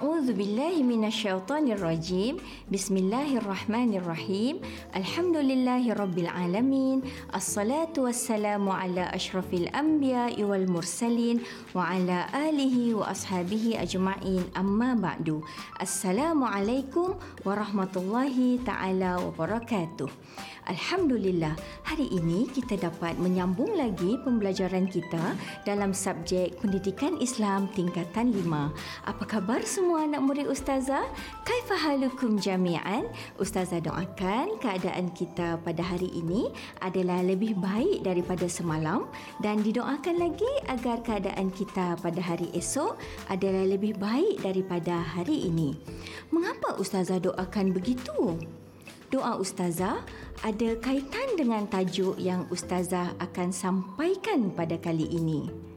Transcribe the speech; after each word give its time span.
A'udzubillahi 0.00 0.80
minasyaitonirrajim. 0.80 2.40
Bismillahirrahmanirrahim. 2.72 4.64
Alhamdulillahirabbil 4.96 6.24
alamin. 6.24 7.04
Assalatu 7.36 8.08
wassalamu 8.08 8.72
ala 8.72 9.12
asyrafil 9.12 9.68
anbiya'i 9.76 10.40
wal 10.40 10.64
mursalin 10.72 11.44
wa 11.76 11.92
ala 11.92 12.32
alihi 12.32 12.96
wa 12.96 13.12
ashabihi 13.12 13.76
ajma'in. 13.76 14.48
Amma 14.56 14.96
ba'du. 14.96 15.44
Assalamualaikum 15.76 17.20
warahmatullahi 17.44 18.56
taala 18.64 19.20
wabarakatuh. 19.20 20.08
Alhamdulillah, 20.70 21.58
hari 21.82 22.06
ini 22.14 22.46
kita 22.46 22.78
dapat 22.78 23.18
menyambung 23.18 23.74
lagi 23.74 24.14
pembelajaran 24.22 24.86
kita 24.86 25.34
dalam 25.66 25.90
subjek 25.90 26.62
Pendidikan 26.62 27.18
Islam 27.18 27.66
Tingkatan 27.74 28.30
5. 28.30 28.46
Apa 29.02 29.24
khabar 29.26 29.66
semua 29.66 30.06
anak 30.06 30.22
murid 30.22 30.46
Ustazah? 30.46 31.10
Kaifahalukum 31.42 32.38
jami'an? 32.38 33.10
Ustazah 33.42 33.82
doakan 33.82 34.62
keadaan 34.62 35.10
kita 35.10 35.58
pada 35.58 35.82
hari 35.82 36.06
ini 36.14 36.54
adalah 36.78 37.18
lebih 37.26 37.58
baik 37.58 38.06
daripada 38.06 38.46
semalam 38.46 39.10
dan 39.42 39.66
didoakan 39.66 40.22
lagi 40.22 40.52
agar 40.70 41.02
keadaan 41.02 41.50
kita 41.50 41.98
pada 41.98 42.22
hari 42.22 42.46
esok 42.54 42.94
adalah 43.26 43.66
lebih 43.66 43.98
baik 43.98 44.38
daripada 44.46 45.02
hari 45.02 45.50
ini. 45.50 45.74
Mengapa 46.30 46.78
Ustazah 46.78 47.18
doakan 47.18 47.74
begitu? 47.74 48.38
Doa 49.10 49.42
Ustazah 49.42 50.06
ada 50.46 50.70
kaitan 50.78 51.34
dengan 51.34 51.66
tajuk 51.66 52.14
yang 52.14 52.46
Ustazah 52.46 53.18
akan 53.18 53.50
sampaikan 53.50 54.54
pada 54.54 54.78
kali 54.78 55.02
ini. 55.10 55.69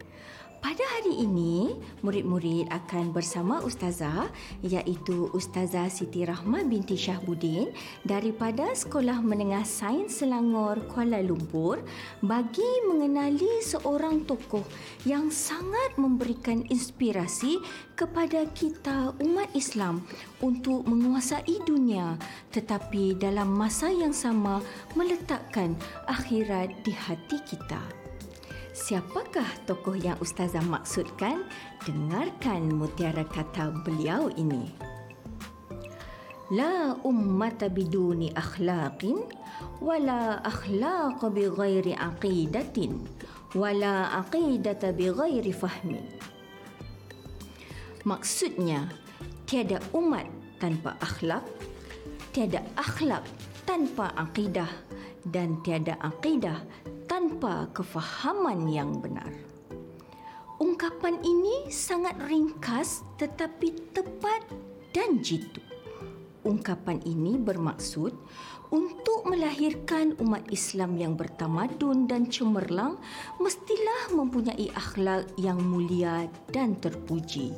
Pada 0.64 0.80
hari 0.96 1.28
ini, 1.28 1.76
murid-murid 2.08 2.72
akan 2.72 3.12
bersama 3.12 3.60
Ustazah 3.68 4.32
iaitu 4.64 5.28
Ustazah 5.36 5.92
Siti 5.92 6.24
Rahma 6.24 6.64
binti 6.64 6.96
Syahbudin 6.96 7.76
daripada 8.08 8.72
Sekolah 8.72 9.20
Menengah 9.20 9.68
Sains 9.68 10.24
Selangor 10.24 10.80
Kuala 10.88 11.20
Lumpur 11.20 11.84
bagi 12.24 12.64
mengenali 12.88 13.60
seorang 13.60 14.24
tokoh 14.24 14.64
yang 15.04 15.28
sangat 15.28 16.00
memberikan 16.00 16.64
inspirasi 16.72 17.60
kepada 18.00 18.48
kita 18.56 19.12
umat 19.20 19.52
Islam 19.52 20.00
untuk 20.40 20.88
menguasai 20.88 21.60
dunia 21.68 22.16
tetapi 22.56 23.20
dalam 23.20 23.52
masa 23.52 23.92
yang 23.92 24.16
sama 24.16 24.64
meletakkan 24.96 25.76
akhirat 26.08 26.72
di 26.88 26.96
hati 26.96 27.36
kita. 27.44 28.03
Siapakah 28.74 29.70
tokoh 29.70 29.94
yang 29.94 30.18
ustazah 30.18 30.66
maksudkan? 30.66 31.46
Dengarkan 31.86 32.74
mutiara 32.74 33.22
kata 33.22 33.70
beliau 33.86 34.34
ini. 34.34 34.66
La 36.50 36.98
ummata 37.06 37.70
biduni 37.70 38.34
akhlaqin 38.34 39.30
wala 39.78 40.42
akhlaq 40.42 41.22
bighairi 41.22 41.94
aqidatin 41.94 42.98
wala 43.54 44.10
aqidata 44.26 44.90
bighairi 44.90 45.54
fahmin. 45.54 46.10
Maksudnya, 48.10 48.90
tiada 49.46 49.78
umat 49.94 50.26
tanpa 50.58 50.98
akhlak, 50.98 51.46
tiada 52.34 52.66
akhlak 52.74 53.22
tanpa 53.70 54.10
akidah 54.18 54.70
dan 55.30 55.62
tiada 55.62 55.94
akidah 56.02 56.58
tanpa 57.24 57.72
kefahaman 57.72 58.68
yang 58.68 59.00
benar. 59.00 59.32
Ungkapan 60.60 61.24
ini 61.24 61.72
sangat 61.72 62.20
ringkas 62.28 63.00
tetapi 63.16 63.96
tepat 63.96 64.44
dan 64.92 65.24
jitu. 65.24 65.64
Ungkapan 66.44 67.00
ini 67.08 67.40
bermaksud 67.40 68.12
untuk 68.76 69.24
melahirkan 69.24 70.20
umat 70.20 70.52
Islam 70.52 71.00
yang 71.00 71.16
bertamadun 71.16 72.12
dan 72.12 72.28
cemerlang 72.28 73.00
mestilah 73.40 74.12
mempunyai 74.12 74.68
akhlak 74.76 75.24
yang 75.40 75.64
mulia 75.64 76.28
dan 76.52 76.76
terpuji 76.76 77.56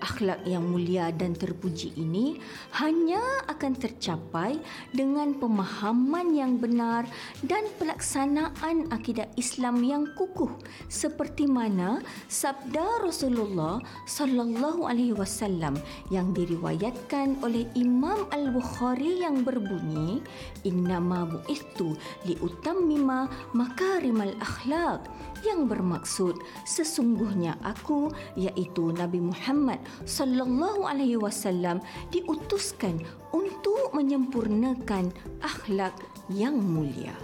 akhlak 0.00 0.42
yang 0.48 0.64
mulia 0.64 1.12
dan 1.14 1.36
terpuji 1.36 1.92
ini 1.96 2.40
hanya 2.80 3.20
akan 3.46 3.76
tercapai 3.76 4.58
dengan 4.90 5.36
pemahaman 5.36 6.32
yang 6.34 6.56
benar 6.56 7.04
dan 7.44 7.68
pelaksanaan 7.76 8.88
akidah 8.90 9.28
Islam 9.36 9.84
yang 9.84 10.04
kukuh 10.16 10.50
seperti 10.88 11.46
mana 11.46 12.00
sabda 12.26 13.04
Rasulullah 13.04 13.78
sallallahu 14.08 14.88
alaihi 14.88 15.16
wasallam 15.16 15.76
yang 16.08 16.32
diriwayatkan 16.32 17.40
oleh 17.44 17.68
Imam 17.76 18.26
Al-Bukhari 18.32 19.22
yang 19.22 19.44
berbunyi 19.44 20.24
innama 20.64 21.28
bu'istu 21.28 21.94
liutammima 22.24 23.28
makarimal 23.52 24.32
akhlak 24.40 25.04
yang 25.44 25.66
bermaksud 25.66 26.38
sesungguhnya 26.64 27.56
aku 27.64 28.12
iaitu 28.36 28.92
Nabi 28.94 29.20
Muhammad 29.20 29.80
sallallahu 30.04 30.86
alaihi 30.86 31.20
wasallam 31.20 31.80
diutuskan 32.14 33.00
untuk 33.30 33.92
menyempurnakan 33.96 35.10
akhlak 35.42 35.94
yang 36.30 36.58
mulia. 36.58 37.14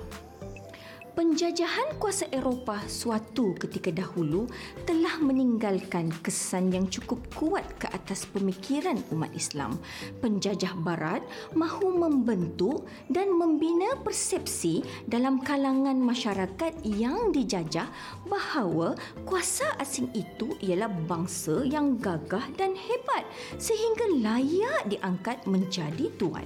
Penjajahan 1.17 1.97
kuasa 1.97 2.29
Eropah 2.29 2.85
suatu 2.93 3.57
ketika 3.57 3.89
dahulu 3.89 4.45
telah 4.85 5.17
meninggalkan 5.17 6.13
kesan 6.21 6.69
yang 6.69 6.93
cukup 6.93 7.25
kuat 7.33 7.65
ke 7.81 7.89
atas 7.89 8.29
pemikiran 8.29 9.01
umat 9.09 9.33
Islam. 9.33 9.81
Penjajah 10.21 10.77
barat 10.77 11.25
mahu 11.57 11.89
membentuk 11.97 12.85
dan 13.09 13.33
membina 13.33 13.97
persepsi 14.05 14.85
dalam 15.09 15.41
kalangan 15.41 15.97
masyarakat 15.97 16.85
yang 16.85 17.33
dijajah 17.33 17.89
bahawa 18.29 18.93
kuasa 19.25 19.73
asing 19.81 20.13
itu 20.13 20.53
ialah 20.61 20.93
bangsa 21.09 21.65
yang 21.65 21.97
gagah 21.97 22.45
dan 22.61 22.77
hebat 22.77 23.25
sehingga 23.57 24.21
layak 24.21 24.93
diangkat 24.93 25.41
menjadi 25.49 26.13
tuan 26.21 26.45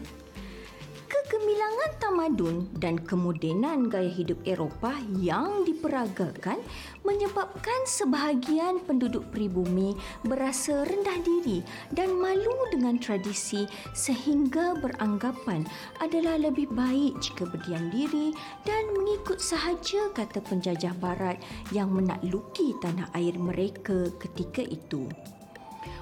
kegemilangan 1.11 1.93
tamadun 1.99 2.57
dan 2.79 2.95
kemodenan 3.03 3.91
gaya 3.91 4.07
hidup 4.07 4.39
Eropah 4.47 4.95
yang 5.19 5.67
diperagakan 5.67 6.63
menyebabkan 7.03 7.83
sebahagian 7.83 8.79
penduduk 8.87 9.27
pribumi 9.35 9.99
berasa 10.23 10.87
rendah 10.87 11.19
diri 11.27 11.67
dan 11.91 12.15
malu 12.15 12.55
dengan 12.71 12.95
tradisi 13.03 13.67
sehingga 13.91 14.79
beranggapan 14.79 15.67
adalah 15.99 16.39
lebih 16.39 16.71
baik 16.71 17.19
jika 17.19 17.43
berdiam 17.51 17.91
diri 17.91 18.31
dan 18.63 18.87
mengikut 18.95 19.43
sahaja 19.43 20.15
kata 20.15 20.39
penjajah 20.47 20.95
barat 21.03 21.43
yang 21.75 21.91
menakluki 21.91 22.79
tanah 22.79 23.11
air 23.19 23.35
mereka 23.35 24.07
ketika 24.23 24.63
itu 24.63 25.11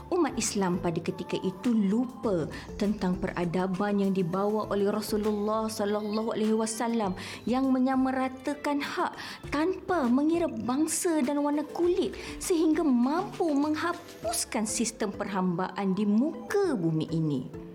umat 0.09 0.35
Islam 0.41 0.81
pada 0.81 0.99
ketika 0.99 1.37
itu 1.41 1.71
lupa 1.71 2.49
tentang 2.81 3.17
peradaban 3.21 4.01
yang 4.01 4.13
dibawa 4.17 4.67
oleh 4.73 4.89
Rasulullah 4.89 5.69
sallallahu 5.69 6.33
alaihi 6.33 6.57
wasallam 6.57 7.13
yang 7.45 7.69
menyamaratakan 7.69 8.81
hak 8.81 9.13
tanpa 9.53 10.09
mengira 10.09 10.49
bangsa 10.49 11.21
dan 11.21 11.45
warna 11.45 11.63
kulit 11.77 12.17
sehingga 12.41 12.81
mampu 12.81 13.47
menghapuskan 13.53 14.65
sistem 14.65 15.13
perhambaan 15.13 15.93
di 15.93 16.09
muka 16.09 16.73
bumi 16.73 17.07
ini 17.13 17.68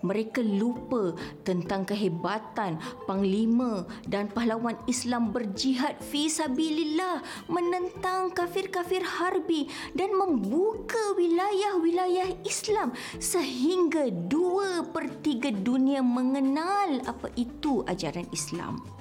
mereka 0.00 0.40
lupa 0.44 1.16
tentang 1.42 1.88
kehebatan 1.88 2.76
panglima 3.04 3.84
dan 4.06 4.28
pahlawan 4.28 4.76
Islam 4.84 5.32
berjihad 5.32 5.98
fi 6.00 6.28
sabilillah 6.28 7.22
menentang 7.48 8.32
kafir-kafir 8.32 9.02
harbi 9.02 9.68
dan 9.96 10.12
membuka 10.14 11.00
wilayah-wilayah 11.16 12.40
Islam 12.44 12.92
sehingga 13.18 14.08
dua 14.08 14.84
per 14.90 15.08
tiga 15.24 15.52
dunia 15.52 16.04
mengenal 16.04 17.02
apa 17.04 17.32
itu 17.36 17.82
ajaran 17.88 18.28
Islam 18.32 18.99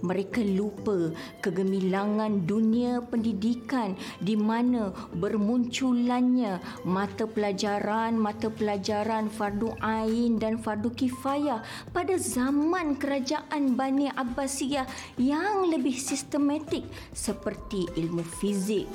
mereka 0.00 0.40
lupa 0.42 1.12
kegemilangan 1.40 2.44
dunia 2.44 3.04
pendidikan 3.04 3.96
di 4.20 4.34
mana 4.34 4.90
bermunculannya 5.16 6.84
mata 6.88 7.28
pelajaran 7.28 8.16
mata 8.16 8.48
pelajaran 8.48 9.28
fardu 9.28 9.74
ain 9.80 10.36
dan 10.40 10.60
fardu 10.60 10.92
kifayah 10.92 11.62
pada 11.92 12.16
zaman 12.16 12.96
kerajaan 12.96 13.74
Bani 13.74 14.08
Abbasiyah 14.12 14.86
yang 15.20 15.68
lebih 15.68 15.96
sistematik 15.96 16.84
seperti 17.12 17.88
ilmu 17.98 18.22
fizik 18.22 18.86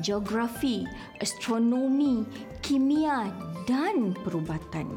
geografi 0.00 0.88
astronomi 1.20 2.24
kimia 2.64 3.28
dan 3.68 4.16
perubatan 4.24 4.88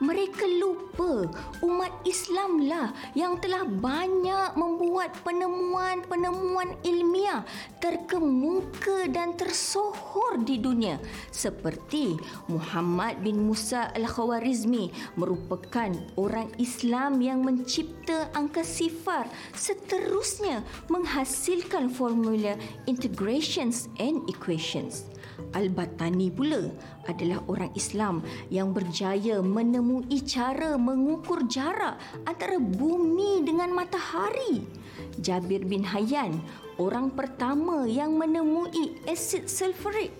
Mereka 0.00 0.48
lupa 0.56 1.28
umat 1.60 1.92
Islamlah 2.08 2.96
yang 3.12 3.36
telah 3.36 3.68
banyak 3.68 4.56
membuat 4.56 5.12
penemuan-penemuan 5.20 6.72
ilmiah 6.88 7.44
terkemuka 7.84 9.12
dan 9.12 9.36
tersohor 9.36 10.40
di 10.40 10.56
dunia 10.56 10.96
seperti 11.28 12.16
Muhammad 12.48 13.20
bin 13.20 13.44
Musa 13.44 13.92
Al-Khawarizmi 13.92 15.16
merupakan 15.20 15.92
orang 16.16 16.48
Islam 16.56 17.20
yang 17.20 17.44
mencipta 17.44 18.32
angka 18.32 18.64
sifar 18.64 19.28
seterusnya 19.52 20.64
menghasilkan 20.88 21.92
formula 21.92 22.56
integrations 22.88 23.92
and 24.00 24.24
equations. 24.32 25.04
Al-Batani 25.56 26.28
pula 26.30 26.70
adalah 27.08 27.42
orang 27.50 27.72
Islam 27.74 28.22
yang 28.48 28.70
berjaya 28.70 29.42
menemui 29.42 30.22
cara 30.24 30.78
mengukur 30.78 31.44
jarak 31.50 31.98
antara 32.24 32.60
bumi 32.60 33.42
dengan 33.42 33.74
matahari. 33.74 34.62
Jabir 35.18 35.66
bin 35.66 35.82
Hayyan, 35.82 36.38
orang 36.78 37.12
pertama 37.12 37.84
yang 37.84 38.14
menemui 38.16 39.00
asid 39.08 39.50
sulfurik. 39.50 40.14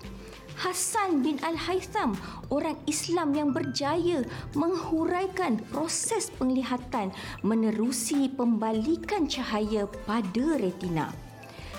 Hassan 0.60 1.24
bin 1.24 1.40
Al-Haytham, 1.40 2.12
orang 2.52 2.76
Islam 2.84 3.32
yang 3.32 3.48
berjaya 3.48 4.28
menghuraikan 4.52 5.56
proses 5.72 6.28
penglihatan 6.36 7.16
menerusi 7.40 8.28
pembalikan 8.28 9.24
cahaya 9.24 9.88
pada 10.04 10.60
retina. 10.60 11.29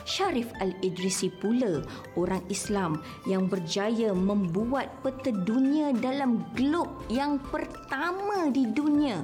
Sharif 0.04 0.50
Al-Idrisi 0.60 1.30
pula 1.30 1.86
orang 2.18 2.42
Islam 2.52 3.02
yang 3.28 3.48
berjaya 3.48 4.12
membuat 4.12 4.92
peta 5.06 5.32
dunia 5.34 5.94
dalam 5.96 6.44
glob 6.54 7.06
yang 7.08 7.38
pertama 7.40 8.50
di 8.50 8.70
dunia 8.72 9.24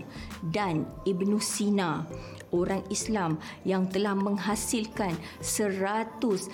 dan 0.53 0.85
Ibn 1.06 1.31
Sina 1.41 2.06
orang 2.56 2.83
Islam 2.88 3.39
yang 3.68 3.88
telah 3.91 4.15
menghasilkan 4.15 5.15
116 5.44 6.47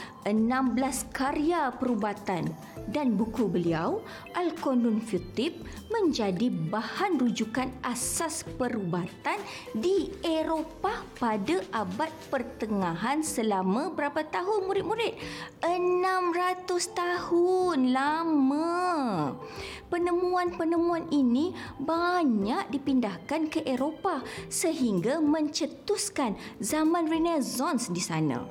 karya 1.14 1.70
perubatan. 1.78 2.50
Dan 2.84 3.16
buku 3.16 3.48
beliau 3.48 4.04
Al-Qanun 4.36 5.00
Fittib 5.00 5.64
menjadi 5.94 6.50
bahan 6.50 7.22
rujukan 7.22 7.70
asas 7.86 8.42
perubatan 8.58 9.38
di 9.78 10.10
Eropah 10.26 11.06
pada 11.22 11.62
abad 11.70 12.10
pertengahan 12.34 13.22
selama 13.22 13.94
berapa 13.94 14.26
tahun 14.26 14.66
murid-murid? 14.66 15.14
600 15.62 16.66
tahun 16.98 17.94
lama. 17.94 18.74
Penemuan-penemuan 19.94 21.14
ini 21.14 21.54
banyak 21.78 22.74
dipindahkan 22.74 23.54
ke 23.54 23.62
Eropah 23.62 24.26
sehingga 24.50 25.22
mencetuskan 25.22 26.34
zaman 26.58 27.06
Renaissance 27.06 27.94
di 27.94 28.02
sana. 28.02 28.42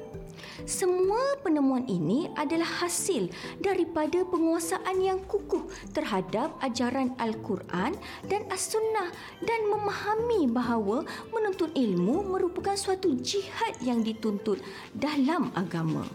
Semua 0.68 1.38
penemuan 1.40 1.86
ini 1.90 2.30
adalah 2.38 2.86
hasil 2.86 3.30
daripada 3.58 4.22
penguasaan 4.28 4.98
yang 5.02 5.20
kukuh 5.26 5.66
terhadap 5.96 6.54
ajaran 6.62 7.14
Al-Quran 7.18 7.94
dan 8.26 8.42
As-Sunnah 8.48 9.10
dan 9.42 9.60
memahami 9.68 10.50
bahawa 10.50 11.04
menuntut 11.30 11.74
ilmu 11.74 12.26
merupakan 12.26 12.74
suatu 12.78 13.14
jihad 13.18 13.78
yang 13.82 14.02
dituntut 14.02 14.60
dalam 14.94 15.50
agama 15.54 16.06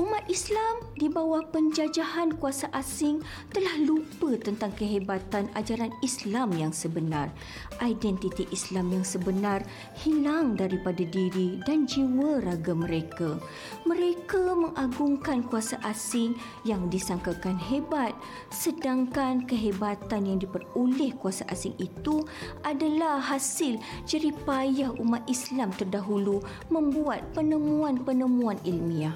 umat 0.00 0.24
Islam 0.32 0.80
di 0.96 1.12
bawah 1.12 1.44
penjajahan 1.52 2.32
kuasa 2.40 2.72
asing 2.72 3.20
telah 3.52 3.76
lupa 3.84 4.32
tentang 4.40 4.72
kehebatan 4.72 5.52
ajaran 5.52 5.92
Islam 6.00 6.56
yang 6.56 6.72
sebenar. 6.72 7.28
Identiti 7.84 8.48
Islam 8.48 8.96
yang 8.96 9.04
sebenar 9.04 9.60
hilang 10.00 10.56
daripada 10.56 11.04
diri 11.04 11.60
dan 11.68 11.84
jiwa 11.84 12.40
raga 12.40 12.72
mereka. 12.72 13.36
Mereka 13.84 14.56
mengagungkan 14.56 15.44
kuasa 15.44 15.76
asing 15.84 16.32
yang 16.64 16.88
disangkakan 16.88 17.60
hebat 17.60 18.16
sedangkan 18.48 19.44
kehebatan 19.44 20.24
yang 20.24 20.40
diperoleh 20.40 21.12
kuasa 21.20 21.44
asing 21.52 21.76
itu 21.76 22.24
adalah 22.64 23.20
hasil 23.20 23.76
jeripayah 24.08 24.96
umat 24.96 25.28
Islam 25.28 25.68
terdahulu 25.76 26.40
membuat 26.72 27.20
penemuan-penemuan 27.36 28.56
ilmiah. 28.64 29.12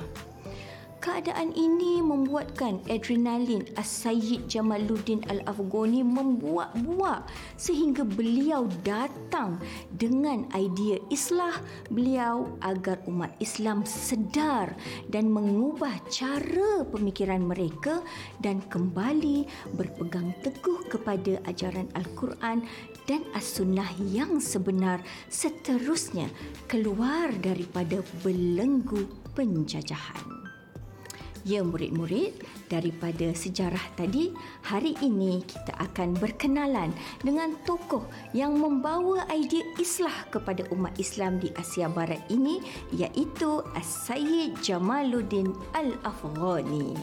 Keadaan 1.05 1.53
ini 1.53 2.01
membuatkan 2.01 2.81
adrenalin 2.89 3.61
As-Sayyid 3.77 4.49
Jamaluddin 4.49 5.21
Al-Afghani 5.29 6.01
membuak-buak 6.01 7.29
sehingga 7.61 8.09
beliau 8.09 8.65
datang 8.89 9.61
dengan 9.93 10.49
idea 10.57 10.97
islah 11.13 11.61
beliau 11.93 12.57
agar 12.65 13.05
umat 13.05 13.37
Islam 13.37 13.85
sedar 13.85 14.73
dan 15.13 15.29
mengubah 15.29 15.93
cara 16.09 16.89
pemikiran 16.89 17.45
mereka 17.45 18.01
dan 18.41 18.65
kembali 18.73 19.45
berpegang 19.77 20.33
teguh 20.41 20.89
kepada 20.89 21.37
ajaran 21.45 21.85
Al-Quran 22.01 22.65
dan 23.05 23.21
As-Sunnah 23.37 23.93
yang 24.09 24.41
sebenar 24.41 25.05
seterusnya 25.29 26.33
keluar 26.65 27.29
daripada 27.45 28.01
belenggu 28.25 29.05
penjajahan. 29.37 30.34
Ya 31.45 31.61
murid-murid, 31.61 32.41
daripada 32.73 33.37
sejarah 33.37 33.93
tadi, 34.01 34.33
hari 34.65 34.97
ini 35.05 35.45
kita 35.45 35.77
akan 35.77 36.17
berkenalan 36.17 36.89
dengan 37.21 37.53
tokoh 37.69 38.09
yang 38.33 38.57
membawa 38.57 39.29
idea 39.29 39.61
islah 39.77 40.25
kepada 40.33 40.65
umat 40.73 40.97
Islam 40.97 41.37
di 41.37 41.53
Asia 41.53 41.85
Barat 41.93 42.25
ini 42.33 42.65
iaitu 42.97 43.61
As-Sayyid 43.77 44.57
Jamaluddin 44.65 45.53
Al-Afghani. 45.77 46.97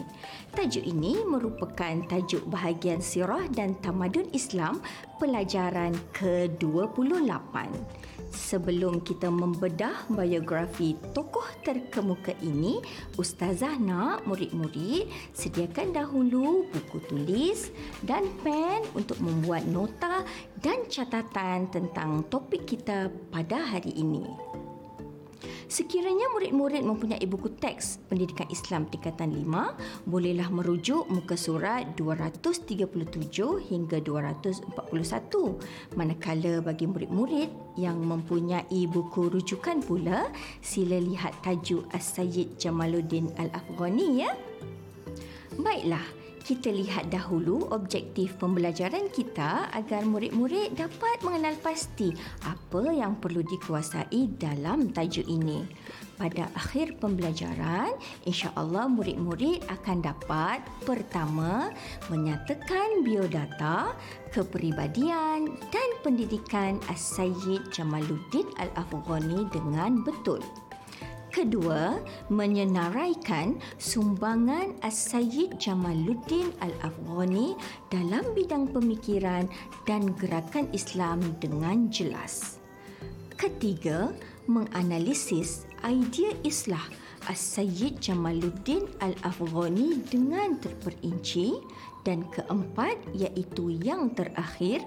Tajuk 0.58 0.90
ini 0.90 1.22
merupakan 1.22 2.02
tajuk 2.10 2.42
bahagian 2.50 2.98
sirah 2.98 3.46
dan 3.54 3.78
tamadun 3.78 4.26
Islam 4.34 4.82
pelajaran 5.22 5.94
ke-28 6.18 7.70
sebelum 8.32 9.04
kita 9.04 9.28
membedah 9.28 10.08
biografi 10.08 10.96
tokoh 11.12 11.44
terkemuka 11.62 12.32
ini, 12.40 12.80
Ustazah 13.20 13.76
nak 13.78 14.24
murid-murid 14.26 15.06
sediakan 15.36 15.94
dahulu 15.94 16.66
buku 16.72 16.98
tulis 17.06 17.70
dan 18.02 18.26
pen 18.40 18.82
untuk 18.96 19.20
membuat 19.20 19.68
nota 19.68 20.24
dan 20.58 20.88
catatan 20.88 21.68
tentang 21.70 22.26
topik 22.26 22.66
kita 22.66 23.12
pada 23.30 23.60
hari 23.60 23.94
ini. 23.94 24.51
Sekiranya 25.70 26.30
murid-murid 26.32 26.82
mempunyai 26.82 27.26
buku 27.26 27.52
teks 27.58 28.02
Pendidikan 28.08 28.48
Islam 28.48 28.86
tingkatan 28.90 29.34
5, 29.34 30.08
bolehlah 30.08 30.48
merujuk 30.50 31.06
muka 31.10 31.34
surat 31.38 31.94
237 31.98 32.88
hingga 33.68 33.98
241. 34.00 35.98
Manakala 35.98 36.62
bagi 36.62 36.86
murid-murid 36.86 37.50
yang 37.78 37.98
mempunyai 38.02 38.86
buku 38.88 39.32
rujukan 39.32 39.80
pula, 39.84 40.28
sila 40.60 40.98
lihat 40.98 41.34
tajuk 41.44 41.86
As-Sayyid 41.92 42.60
Jamaluddin 42.60 43.32
Al-Afghani 43.36 44.08
ya. 44.22 44.30
Baiklah, 45.56 46.21
kita 46.42 46.74
lihat 46.74 47.14
dahulu 47.14 47.70
objektif 47.70 48.34
pembelajaran 48.42 49.06
kita 49.14 49.70
agar 49.70 50.02
murid-murid 50.02 50.74
dapat 50.74 51.22
mengenal 51.22 51.54
pasti 51.62 52.10
apa 52.42 52.90
yang 52.90 53.14
perlu 53.22 53.46
dikuasai 53.46 54.36
dalam 54.36 54.90
tajuk 54.90 55.24
ini. 55.30 55.62
Pada 56.18 56.50
akhir 56.54 57.02
pembelajaran, 57.02 57.94
insya-Allah 58.26 58.86
murid-murid 58.90 59.66
akan 59.70 59.98
dapat 60.02 60.62
pertama 60.86 61.70
menyatakan 62.10 63.02
biodata, 63.02 63.94
kepribadian 64.30 65.50
dan 65.70 65.88
pendidikan 66.06 66.78
As-Sayyid 66.90 67.74
Jamaluddin 67.74 68.46
Al-Afghani 68.58 69.50
dengan 69.50 70.02
betul. 70.06 70.42
Kedua, 71.32 71.96
menyenaraikan 72.28 73.56
sumbangan 73.80 74.76
As-Sayyid 74.84 75.56
Jamaluddin 75.56 76.52
Al-Afghani 76.60 77.56
dalam 77.88 78.36
bidang 78.36 78.68
pemikiran 78.68 79.48
dan 79.88 80.12
gerakan 80.20 80.68
Islam 80.76 81.24
dengan 81.40 81.88
jelas. 81.88 82.60
Ketiga, 83.40 84.12
menganalisis 84.44 85.64
idea 85.80 86.36
islah 86.44 86.84
As-Sayyid 87.24 87.96
Jamaluddin 87.96 88.84
Al-Afghani 89.00 90.04
dengan 90.12 90.60
terperinci 90.60 91.56
dan 92.02 92.26
keempat 92.30 92.98
iaitu 93.14 93.70
yang 93.82 94.10
terakhir 94.14 94.82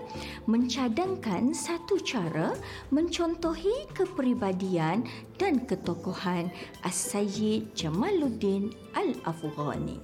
mencadangkan 0.47 1.55
satu 1.55 1.99
cara 2.03 2.55
mencontohi 2.91 3.87
kepribadian 3.95 5.07
dan 5.39 5.63
ketokohan 5.63 6.51
As-Sayyid 6.83 7.71
Jamaluddin 7.75 8.71
Al-Afghani. 8.95 9.99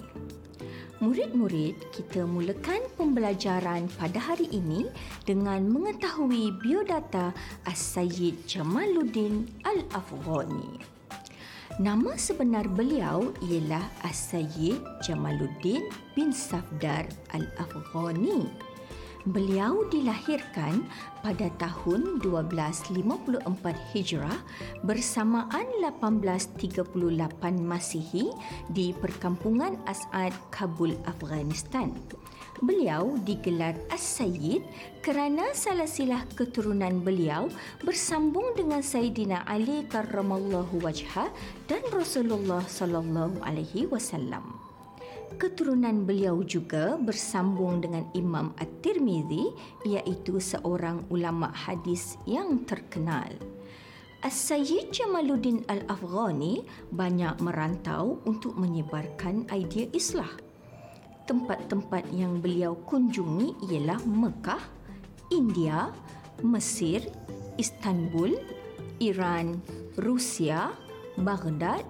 Murid-murid, 1.01 1.81
kita 1.89 2.29
mulakan 2.29 2.85
pembelajaran 2.93 3.89
pada 3.97 4.21
hari 4.21 4.45
ini 4.53 4.85
dengan 5.25 5.65
mengetahui 5.65 6.53
biodata 6.61 7.33
As-Sayyid 7.65 8.45
Jamaluddin 8.45 9.49
Al-Afghani. 9.65 11.00
Nama 11.81 12.13
sebenar 12.13 12.69
beliau 12.77 13.33
ialah 13.41 13.81
As-Sayyid 14.05 15.01
Jamaluddin 15.01 15.81
bin 16.13 16.29
Safdar 16.29 17.09
Al-Afghani. 17.33 18.45
Beliau 19.21 19.85
dilahirkan 19.93 20.81
pada 21.21 21.53
tahun 21.61 22.25
1254 22.25 23.45
Hijrah 23.93 24.39
bersamaan 24.81 25.69
1838 25.77 26.57
Masihi 27.61 28.33
di 28.73 28.89
perkampungan 28.97 29.77
As'ad, 29.85 30.33
Kabul, 30.49 30.97
Afghanistan. 31.05 31.93
Beliau 32.65 33.13
digelar 33.21 33.77
As-Sayyid 33.93 34.65
kerana 35.05 35.53
salah 35.53 35.89
silah 35.89 36.25
keturunan 36.33 37.05
beliau 37.05 37.45
bersambung 37.85 38.57
dengan 38.57 38.81
Sayyidina 38.81 39.45
Ali 39.45 39.85
karramallahu 39.85 40.81
wajhah 40.81 41.29
dan 41.69 41.81
Rasulullah 41.93 42.65
sallallahu 42.65 43.41
alaihi 43.45 43.85
wasallam 43.85 44.60
keturunan 45.41 46.05
beliau 46.05 46.45
juga 46.45 47.01
bersambung 47.01 47.81
dengan 47.81 48.05
Imam 48.13 48.53
At-Tirmizi 48.61 49.49
iaitu 49.89 50.37
seorang 50.37 51.09
ulama 51.09 51.49
hadis 51.49 52.13
yang 52.29 52.61
terkenal. 52.69 53.33
As-Sayyid 54.21 54.93
Jamaluddin 54.93 55.65
Al-Afghani 55.65 56.61
banyak 56.93 57.41
merantau 57.41 58.21
untuk 58.29 58.53
menyebarkan 58.53 59.49
idea 59.49 59.89
Islah. 59.97 60.29
Tempat-tempat 61.25 62.05
yang 62.13 62.37
beliau 62.37 62.77
kunjungi 62.85 63.65
ialah 63.65 63.97
Mekah, 64.05 64.61
India, 65.33 65.89
Mesir, 66.45 67.01
Istanbul, 67.57 68.37
Iran, 69.01 69.57
Rusia, 69.97 70.69
Baghdad, 71.17 71.81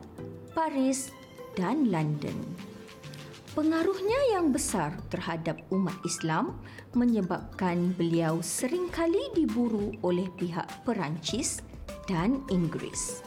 Paris 0.55 1.11
dan 1.59 1.91
London. 1.91 2.70
Pengaruhnya 3.51 4.31
yang 4.31 4.55
besar 4.55 4.95
terhadap 5.11 5.59
umat 5.75 5.99
Islam 6.07 6.55
menyebabkan 6.95 7.91
beliau 7.99 8.39
seringkali 8.39 9.35
diburu 9.35 9.91
oleh 10.07 10.31
pihak 10.39 10.71
Perancis 10.87 11.59
dan 12.07 12.39
Inggeris. 12.47 13.19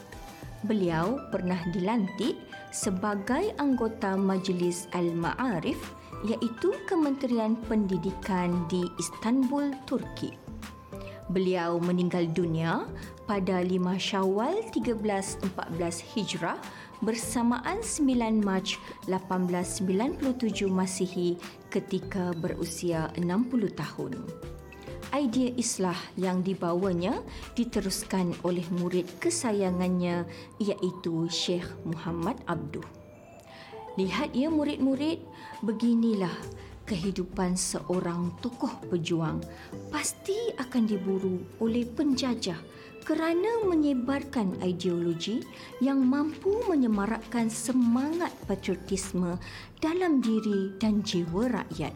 Beliau 0.65 1.21
pernah 1.29 1.61
dilantik 1.69 2.41
sebagai 2.73 3.53
anggota 3.61 4.17
Majlis 4.17 4.89
Al-Ma'arif 4.97 5.77
iaitu 6.25 6.73
Kementerian 6.89 7.53
Pendidikan 7.69 8.65
di 8.65 8.81
Istanbul, 8.97 9.77
Turki. 9.85 10.33
Beliau 11.29 11.77
meninggal 11.77 12.25
dunia 12.33 12.89
pada 13.29 13.61
5 13.61 13.77
Syawal 14.01 14.57
1314 14.73 16.17
Hijrah 16.17 16.57
bersamaan 17.05 17.85
9 17.85 18.41
Mac 18.41 18.81
1897 19.05 20.65
Masihi 20.65 21.37
ketika 21.69 22.33
berusia 22.33 23.13
60 23.13 23.69
tahun. 23.77 24.17
Idea 25.13 25.53
islah 25.55 25.95
yang 26.17 26.41
dibawanya 26.41 27.21
diteruskan 27.53 28.33
oleh 28.41 28.65
murid 28.73 29.05
kesayangannya 29.21 30.25
iaitu 30.57 31.29
Syekh 31.29 31.69
Muhammad 31.85 32.41
Abduh. 32.49 32.83
Lihat 33.95 34.35
ya 34.35 34.51
murid-murid, 34.51 35.23
beginilah 35.63 36.33
kehidupan 36.85 37.57
seorang 37.57 38.31
tokoh 38.39 38.71
pejuang 38.93 39.41
pasti 39.89 40.53
akan 40.57 40.83
diburu 40.85 41.41
oleh 41.59 41.83
penjajah 41.83 42.57
kerana 43.05 43.61
menyebarkan 43.69 44.57
ideologi 44.65 45.45
yang 45.77 46.01
mampu 46.01 46.65
menyemarakkan 46.65 47.53
semangat 47.53 48.33
patriotisme 48.49 49.37
dalam 49.77 50.25
diri 50.25 50.73
dan 50.81 51.05
jiwa 51.05 51.53
rakyat. 51.61 51.93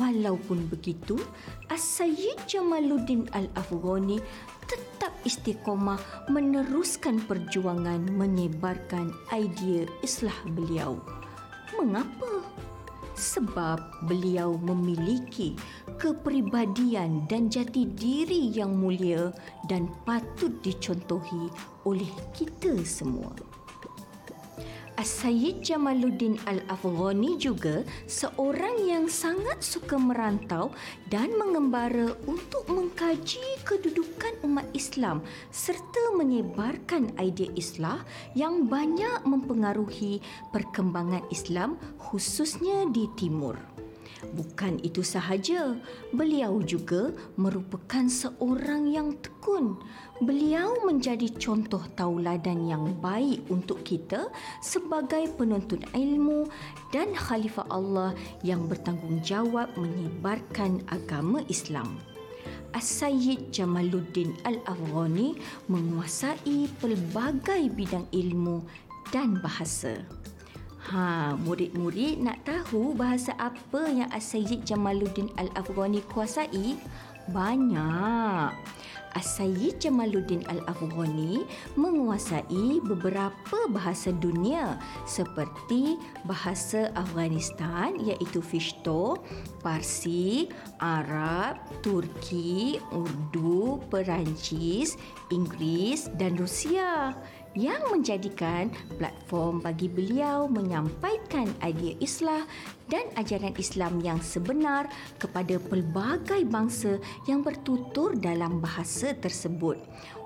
Walaupun 0.00 0.70
begitu, 0.70 1.20
As-Sayyid 1.68 2.48
Jamaluddin 2.48 3.28
Al-Afghani 3.36 4.22
tetap 4.64 5.12
istiqomah 5.26 6.30
meneruskan 6.30 7.20
perjuangan 7.26 8.06
menyebarkan 8.14 9.10
idea 9.34 9.84
islah 10.00 10.36
beliau. 10.54 10.96
Mengapa? 11.74 12.49
Sebab 13.20 14.08
beliau 14.08 14.56
memiliki 14.56 15.52
kepribadian 16.00 17.28
dan 17.28 17.52
jati 17.52 17.84
diri 17.92 18.48
yang 18.48 18.80
mulia 18.80 19.28
dan 19.68 19.92
patut 20.08 20.56
dicontohi 20.64 21.52
oleh 21.84 22.08
kita 22.32 22.80
semua. 22.80 23.49
As-Sayyid 25.00 25.64
Jamaluddin 25.64 26.36
Al-Afghani 26.44 27.40
juga 27.40 27.88
seorang 28.04 28.84
yang 28.84 29.08
sangat 29.08 29.64
suka 29.64 29.96
merantau 29.96 30.76
dan 31.08 31.32
mengembara 31.40 32.12
untuk 32.28 32.68
mengkaji 32.68 33.40
kedudukan 33.64 34.44
umat 34.44 34.68
Islam 34.76 35.24
serta 35.48 36.12
menyebarkan 36.20 37.16
idea 37.16 37.48
Islam 37.56 38.04
yang 38.36 38.68
banyak 38.68 39.24
mempengaruhi 39.24 40.20
perkembangan 40.52 41.24
Islam 41.32 41.80
khususnya 41.96 42.84
di 42.92 43.08
timur. 43.16 43.69
Bukan 44.36 44.80
itu 44.84 45.00
sahaja, 45.00 45.74
beliau 46.12 46.60
juga 46.60 47.10
merupakan 47.40 48.04
seorang 48.04 48.92
yang 48.92 49.16
tekun. 49.18 49.80
Beliau 50.20 50.84
menjadi 50.84 51.32
contoh 51.40 51.80
tauladan 51.96 52.68
yang 52.68 52.92
baik 53.00 53.48
untuk 53.48 53.80
kita 53.80 54.28
sebagai 54.60 55.32
penuntut 55.40 55.80
ilmu 55.96 56.52
dan 56.92 57.16
khalifah 57.16 57.64
Allah 57.72 58.12
yang 58.44 58.68
bertanggungjawab 58.68 59.72
menyebarkan 59.80 60.84
agama 60.92 61.40
Islam. 61.48 61.96
As-Sayyid 62.70 63.50
Jamaluddin 63.50 64.36
Al-Afghani 64.46 65.40
menguasai 65.66 66.70
pelbagai 66.78 67.72
bidang 67.74 68.06
ilmu 68.14 68.62
dan 69.10 69.42
bahasa. 69.42 70.06
Ha, 70.90 71.38
murid-murid 71.38 72.18
nak 72.18 72.42
tahu 72.42 72.98
bahasa 72.98 73.30
apa 73.38 73.86
yang 73.86 74.10
As-Sayyid 74.10 74.66
Jamaluddin 74.66 75.30
Al-Afghani 75.38 76.02
kuasai? 76.10 76.74
Banyak. 77.30 78.50
As-Sayyid 79.14 79.78
Jamaluddin 79.78 80.42
Al-Afghani 80.50 81.46
menguasai 81.78 82.82
beberapa 82.82 83.70
bahasa 83.70 84.10
dunia 84.10 84.82
seperti 85.06 85.94
bahasa 86.26 86.90
Afghanistan 86.98 87.94
iaitu 88.02 88.42
Pashto, 88.42 89.22
Parsi, 89.62 90.50
Arab, 90.82 91.58
Turki, 91.86 92.82
Urdu, 92.90 93.78
Perancis, 93.94 94.98
Inggeris 95.30 96.10
dan 96.18 96.34
Rusia 96.34 97.14
yang 97.58 97.82
menjadikan 97.90 98.70
platform 98.94 99.58
bagi 99.58 99.90
beliau 99.90 100.46
menyampaikan 100.46 101.50
idea 101.66 101.98
Islam 101.98 102.46
dan 102.90 103.06
ajaran 103.14 103.54
Islam 103.54 104.02
yang 104.02 104.18
sebenar 104.18 104.90
kepada 105.22 105.62
pelbagai 105.62 106.42
bangsa 106.50 106.98
yang 107.30 107.46
bertutur 107.46 108.18
dalam 108.18 108.58
bahasa 108.58 109.14
tersebut. 109.14 109.78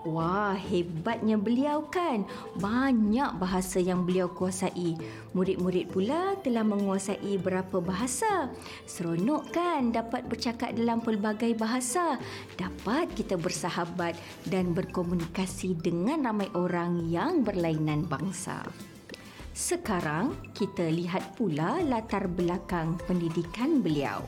Wah, 0.05 0.53
hebatnya 0.53 1.41
beliau 1.41 1.89
kan. 1.89 2.29
Banyak 2.61 3.41
bahasa 3.41 3.81
yang 3.81 4.05
beliau 4.05 4.29
kuasai. 4.29 5.01
Murid-murid 5.33 5.97
pula 5.97 6.37
telah 6.45 6.61
menguasai 6.61 7.41
berapa 7.41 7.81
bahasa. 7.81 8.53
Seronok 8.85 9.49
kan 9.57 9.97
dapat 9.97 10.29
bercakap 10.29 10.77
dalam 10.77 11.01
pelbagai 11.01 11.57
bahasa. 11.57 12.21
Dapat 12.61 13.17
kita 13.17 13.41
bersahabat 13.41 14.13
dan 14.45 14.77
berkomunikasi 14.77 15.73
dengan 15.81 16.29
ramai 16.29 16.53
orang 16.53 17.09
yang 17.09 17.41
berlainan 17.41 18.05
bangsa. 18.05 18.61
Sekarang 19.55 20.35
kita 20.51 20.83
lihat 20.91 21.39
pula 21.39 21.79
latar 21.79 22.27
belakang 22.27 22.99
pendidikan 23.07 23.79
beliau. 23.79 24.27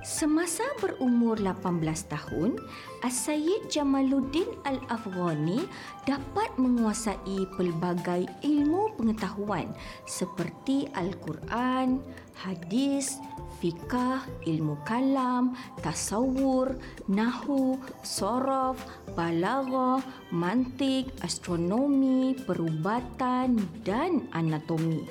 Semasa 0.00 0.64
berumur 0.80 1.36
18 1.36 1.84
tahun, 2.08 2.56
As-Sayyid 3.04 3.68
Jamaluddin 3.68 4.48
Al-Afghani 4.64 5.60
dapat 6.08 6.48
menguasai 6.56 7.44
pelbagai 7.60 8.24
ilmu 8.40 8.96
pengetahuan 8.96 9.68
seperti 10.08 10.88
Al-Quran, 10.96 12.00
hadis, 12.38 13.20
fikah, 13.62 14.24
ilmu 14.48 14.80
kalam, 14.82 15.54
tasawur, 15.84 16.74
nahu, 17.06 17.78
sorof, 18.02 18.80
balaghah, 19.14 20.02
mantik, 20.34 21.12
astronomi, 21.22 22.34
perubatan 22.34 23.60
dan 23.86 24.26
anatomi. 24.32 25.04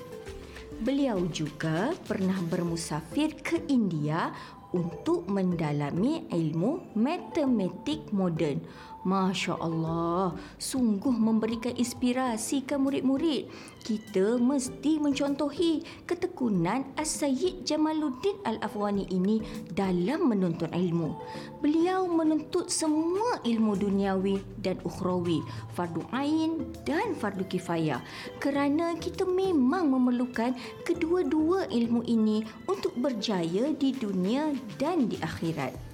beliau 0.81 1.29
juga 1.29 1.93
pernah 2.09 2.41
bermusafir 2.49 3.37
ke 3.37 3.69
India 3.69 4.33
untuk 4.73 5.27
mendalami 5.27 6.25
ilmu 6.31 6.95
matematik 6.97 8.09
moden. 8.15 8.63
Masya 9.01 9.57
Allah, 9.57 10.37
sungguh 10.61 11.09
memberikan 11.09 11.73
inspirasi 11.73 12.61
ke 12.61 12.77
murid-murid. 12.77 13.49
Kita 13.81 14.37
mesti 14.37 15.01
mencontohi 15.01 16.05
ketekunan 16.05 16.85
As-Sayyid 16.93 17.65
Jamaluddin 17.65 18.37
Al-Afghani 18.45 19.09
ini 19.09 19.41
dalam 19.73 20.29
menuntut 20.29 20.69
ilmu. 20.69 21.17
Beliau 21.65 22.05
menuntut 22.05 22.69
semua 22.69 23.41
ilmu 23.41 23.73
duniawi 23.73 24.37
dan 24.61 24.77
ukhrawi, 24.85 25.41
fardu 25.73 26.05
ain 26.13 26.61
dan 26.85 27.17
fardu 27.17 27.41
kifayah. 27.49 28.05
Kerana 28.37 28.93
kita 29.01 29.25
memang 29.25 29.89
memerlukan 29.89 30.53
kedua-dua 30.85 31.65
ilmu 31.73 32.05
ini 32.05 32.45
untuk 32.69 32.93
berjaya 33.01 33.73
di 33.73 33.97
dunia 33.97 34.53
dan 34.77 35.09
di 35.09 35.17
akhirat. 35.17 35.90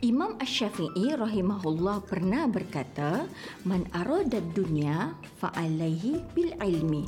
Imam 0.00 0.32
Ash-Syafi'i 0.40 1.12
rahimahullah 1.12 2.00
pernah 2.08 2.48
berkata, 2.48 3.28
"Man 3.68 3.84
arada 3.92 4.40
dunya 4.56 5.12
fa 5.36 5.52
alaihi 5.52 6.24
bil 6.32 6.56
ilmi, 6.56 7.04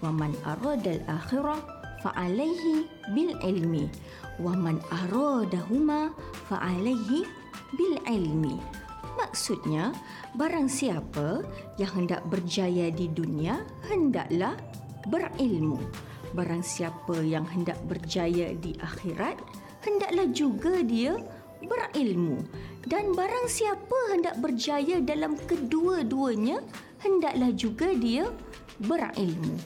wa 0.00 0.08
man 0.08 0.32
arada 0.48 0.88
al-akhirah 0.88 1.60
fa 2.00 2.16
alaihi 2.16 2.88
bil 3.12 3.36
ilmi, 3.44 3.92
wa 4.40 4.56
man 4.56 4.80
aradahuma 4.88 6.16
fa 6.48 6.64
alaihi 6.64 7.28
bil 7.76 8.00
ilmi." 8.08 8.56
Maksudnya, 9.20 9.92
barang 10.32 10.72
siapa 10.72 11.44
yang 11.76 11.92
hendak 11.92 12.24
berjaya 12.32 12.88
di 12.88 13.12
dunia, 13.12 13.60
hendaklah 13.84 14.56
berilmu. 15.12 15.76
Barang 16.32 16.64
siapa 16.64 17.20
yang 17.20 17.44
hendak 17.44 17.76
berjaya 17.84 18.56
di 18.56 18.72
akhirat, 18.80 19.36
hendaklah 19.84 20.24
juga 20.32 20.80
dia 20.80 21.20
berilmu 21.64 22.40
dan 22.88 23.12
barang 23.12 23.46
siapa 23.48 23.98
hendak 24.16 24.40
berjaya 24.40 25.04
dalam 25.04 25.36
kedua-duanya 25.36 26.64
hendaklah 27.00 27.52
juga 27.52 27.92
dia 27.92 28.28
berilmu. 28.80 29.56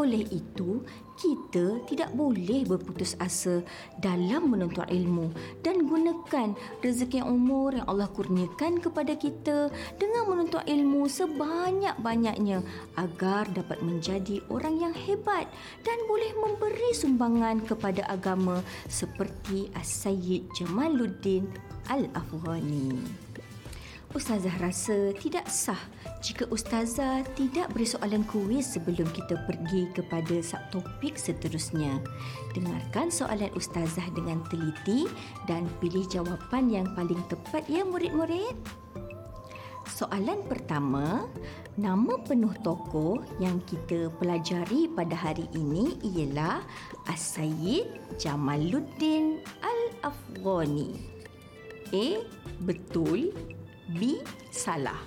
Oleh 0.00 0.24
itu, 0.32 0.80
kita 1.22 1.78
tidak 1.86 2.10
boleh 2.18 2.66
berputus 2.66 3.14
asa 3.22 3.62
dalam 4.02 4.50
menuntut 4.50 4.90
ilmu 4.90 5.30
dan 5.62 5.86
gunakan 5.86 6.58
rezeki 6.82 7.22
umur 7.22 7.78
yang 7.78 7.86
Allah 7.86 8.10
kurniakan 8.10 8.82
kepada 8.82 9.14
kita 9.14 9.70
dengan 10.02 10.26
menuntut 10.26 10.66
ilmu 10.66 11.06
sebanyak-banyaknya 11.06 12.66
agar 12.98 13.46
dapat 13.54 13.78
menjadi 13.86 14.42
orang 14.50 14.82
yang 14.82 14.94
hebat 14.98 15.46
dan 15.86 15.98
boleh 16.10 16.34
memberi 16.34 16.90
sumbangan 16.90 17.62
kepada 17.62 18.02
agama 18.10 18.58
seperti 18.90 19.70
As-Sayyid 19.78 20.50
Jamaluddin 20.58 21.46
Al-Afghani. 21.86 23.21
Ustazah 24.12 24.52
rasa 24.60 25.16
tidak 25.16 25.48
sah 25.48 25.80
jika 26.20 26.44
Ustazah 26.52 27.24
tidak 27.32 27.72
beri 27.72 27.88
soalan 27.88 28.28
kuis 28.28 28.76
sebelum 28.76 29.08
kita 29.08 29.40
pergi 29.48 29.88
kepada 29.96 30.36
subtopik 30.44 31.16
seterusnya. 31.16 31.96
Dengarkan 32.52 33.08
soalan 33.08 33.48
Ustazah 33.56 34.04
dengan 34.12 34.44
teliti 34.52 35.08
dan 35.48 35.64
pilih 35.80 36.04
jawapan 36.12 36.68
yang 36.68 36.86
paling 36.92 37.24
tepat 37.32 37.64
ya 37.72 37.88
murid-murid. 37.88 38.52
Soalan 39.88 40.44
pertama, 40.44 41.24
nama 41.80 42.14
penuh 42.20 42.52
tokoh 42.60 43.24
yang 43.40 43.64
kita 43.64 44.12
pelajari 44.20 44.92
pada 44.92 45.16
hari 45.16 45.48
ini 45.56 45.96
ialah 46.04 46.60
As-Sayyid 47.08 48.20
Jamaluddin 48.20 49.40
Al-Afghani. 49.64 51.00
A. 51.92 52.06
Betul 52.64 53.36
B 53.90 54.22
salah. 54.54 55.00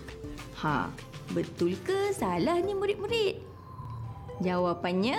Ha, 0.59 0.91
betul 1.31 1.79
ke 1.83 2.11
salah 2.11 2.59
ni 2.59 2.75
murid-murid? 2.75 3.39
Jawapannya 4.43 5.15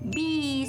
B 0.00 0.16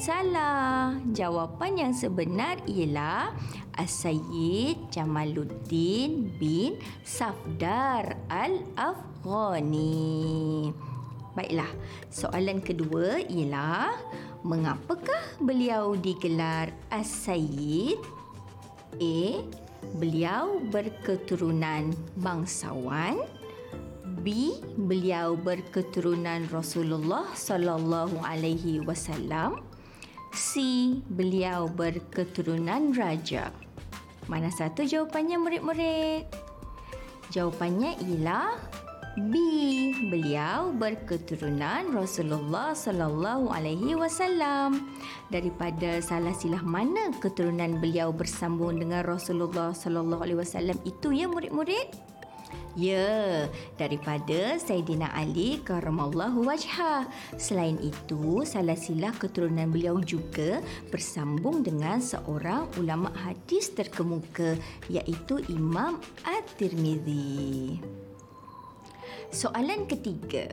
salah. 0.02 0.98
Jawapan 1.14 1.88
yang 1.88 1.94
sebenar 1.96 2.58
ialah 2.68 3.32
As-Sayyid 3.78 4.92
Jamaluddin 4.92 6.36
bin 6.36 6.82
Safdar 7.06 8.18
Al-Afghani. 8.28 9.96
Baiklah, 11.32 11.72
soalan 12.12 12.60
kedua 12.60 13.24
ialah 13.24 13.96
mengapakah 14.44 15.40
beliau 15.40 15.96
digelar 15.96 16.76
As-Sayyid? 16.92 18.04
A 19.00 19.40
beliau 19.98 20.62
berketurunan 20.70 21.94
bangsawan. 22.20 23.22
B 24.22 24.54
beliau 24.78 25.34
berketurunan 25.34 26.46
Rasulullah 26.54 27.26
sallallahu 27.34 28.22
alaihi 28.22 28.84
wasallam. 28.86 29.66
C 30.32 30.62
beliau 31.10 31.66
berketurunan 31.68 32.94
raja. 32.94 33.50
Mana 34.30 34.54
satu 34.54 34.86
jawapannya 34.86 35.38
murid-murid? 35.42 36.24
Jawapannya 37.34 37.98
ialah 38.06 38.56
B 39.20 39.36
beliau 40.08 40.72
berketurunan 40.72 41.92
Rasulullah 41.92 42.72
sallallahu 42.72 43.52
alaihi 43.52 44.00
wasallam 44.00 44.88
daripada 45.28 46.00
salah 46.00 46.32
silah 46.32 46.64
mana 46.64 47.12
keturunan 47.20 47.84
beliau 47.84 48.16
bersambung 48.16 48.80
dengan 48.80 49.04
Rasulullah 49.04 49.76
sallallahu 49.76 50.24
alaihi 50.24 50.40
wasallam 50.40 50.80
itu 50.88 51.12
ya 51.12 51.28
murid-murid 51.28 51.92
Ya, 52.72 53.52
daripada 53.76 54.56
Sayyidina 54.56 55.12
Ali 55.12 55.60
karamallahu 55.60 56.48
wajha. 56.48 57.04
Selain 57.36 57.76
itu, 57.84 58.48
salah 58.48 58.80
silah 58.80 59.12
keturunan 59.12 59.68
beliau 59.68 60.00
juga 60.00 60.64
bersambung 60.88 61.68
dengan 61.68 62.00
seorang 62.00 62.72
ulama 62.80 63.12
hadis 63.28 63.76
terkemuka 63.76 64.56
iaitu 64.88 65.44
Imam 65.52 66.00
At-Tirmizi. 66.24 67.80
Soalan 69.32 69.88
ketiga. 69.88 70.52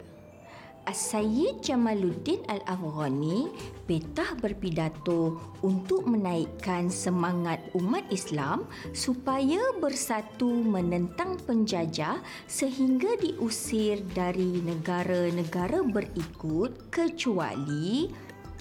As-Sayyid 0.86 1.66
Jamaluddin 1.66 2.46
Al-Afghani 2.46 3.50
petah 3.90 4.38
berpidato 4.38 5.36
untuk 5.66 6.06
menaikkan 6.06 6.86
semangat 6.86 7.58
umat 7.74 8.06
Islam 8.08 8.70
supaya 8.94 9.58
bersatu 9.82 10.48
menentang 10.48 11.36
penjajah 11.42 12.22
sehingga 12.46 13.18
diusir 13.18 14.00
dari 14.14 14.62
negara-negara 14.62 15.82
berikut 15.82 16.88
kecuali 16.88 18.08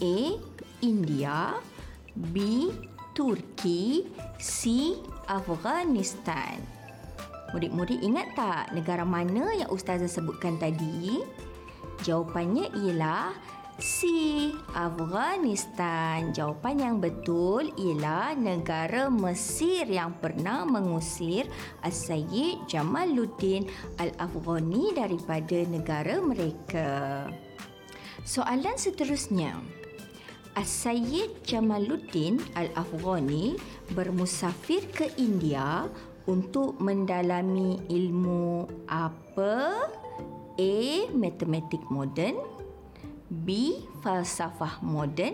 A. 0.02 0.18
India 0.82 1.56
B. 2.18 2.68
Turki 3.14 4.10
C. 4.42 4.98
Afghanistan 5.30 6.77
Murid-murid 7.56 8.04
ingat 8.04 8.36
tak 8.36 8.76
negara 8.76 9.08
mana 9.08 9.56
yang 9.56 9.72
ustazah 9.72 10.12
sebutkan 10.12 10.60
tadi? 10.60 11.24
Jawapannya 12.04 12.76
ialah 12.76 13.32
C. 13.78 14.10
Afghanistan. 14.74 16.34
Jawapan 16.34 16.76
yang 16.82 16.96
betul 16.98 17.70
ialah 17.78 18.34
negara 18.34 19.06
Mesir 19.06 19.86
yang 19.86 20.18
pernah 20.18 20.66
mengusir 20.66 21.46
As-Sayyid 21.86 22.66
Jamaluddin 22.66 23.70
Al-Afghani 24.02 24.98
daripada 24.98 25.62
negara 25.70 26.18
mereka. 26.18 26.90
Soalan 28.26 28.82
seterusnya. 28.82 29.62
As-Sayyid 30.58 31.46
Jamaluddin 31.46 32.42
Al-Afghani 32.58 33.62
bermusafir 33.94 34.90
ke 34.90 35.06
India 35.22 35.86
untuk 36.28 36.76
mendalami 36.78 37.80
ilmu 37.88 38.68
apa? 38.86 39.88
A. 40.58 40.76
Matematik 41.16 41.82
moden 41.88 42.36
B. 43.32 43.80
Falsafah 44.04 44.84
moden 44.84 45.34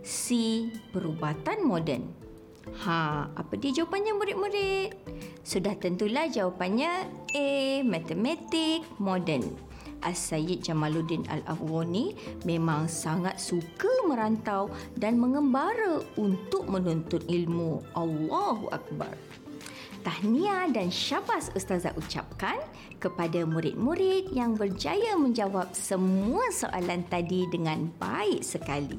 C. 0.00 0.66
Perubatan 0.94 1.66
moden 1.66 2.22
Ha, 2.62 3.26
apa 3.34 3.58
dia 3.58 3.74
jawapannya 3.74 4.14
murid-murid? 4.14 4.94
Sudah 5.42 5.74
tentulah 5.74 6.30
jawapannya 6.30 7.10
A. 7.34 7.50
Matematik 7.82 8.86
moden 9.02 9.42
As-Sayyid 10.02 10.66
Jamaluddin 10.66 11.22
Al-Afghani 11.30 12.14
memang 12.42 12.90
sangat 12.90 13.38
suka 13.38 13.90
merantau 14.06 14.66
dan 14.98 15.18
mengembara 15.18 16.02
untuk 16.18 16.66
menuntut 16.66 17.22
ilmu. 17.30 17.82
Allahu 17.94 18.70
Akbar 18.74 19.14
tahniah 20.02 20.68
dan 20.68 20.90
syabas 20.90 21.48
ustazah 21.54 21.94
ucapkan 21.96 22.58
kepada 22.98 23.42
murid-murid 23.46 24.30
yang 24.34 24.54
berjaya 24.54 25.18
menjawab 25.18 25.70
semua 25.74 26.42
soalan 26.54 27.02
tadi 27.10 27.46
dengan 27.50 27.90
baik 27.98 28.42
sekali. 28.42 28.98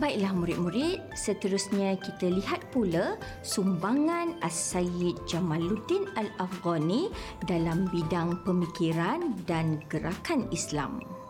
Baiklah 0.00 0.32
murid-murid, 0.32 0.98
seterusnya 1.12 2.00
kita 2.00 2.32
lihat 2.32 2.64
pula 2.72 3.20
sumbangan 3.44 4.40
As-Sayyid 4.40 5.20
Jamaluddin 5.28 6.08
Al-Afghani 6.16 7.12
dalam 7.44 7.86
bidang 7.92 8.40
pemikiran 8.42 9.36
dan 9.44 9.84
gerakan 9.92 10.48
Islam. 10.48 11.21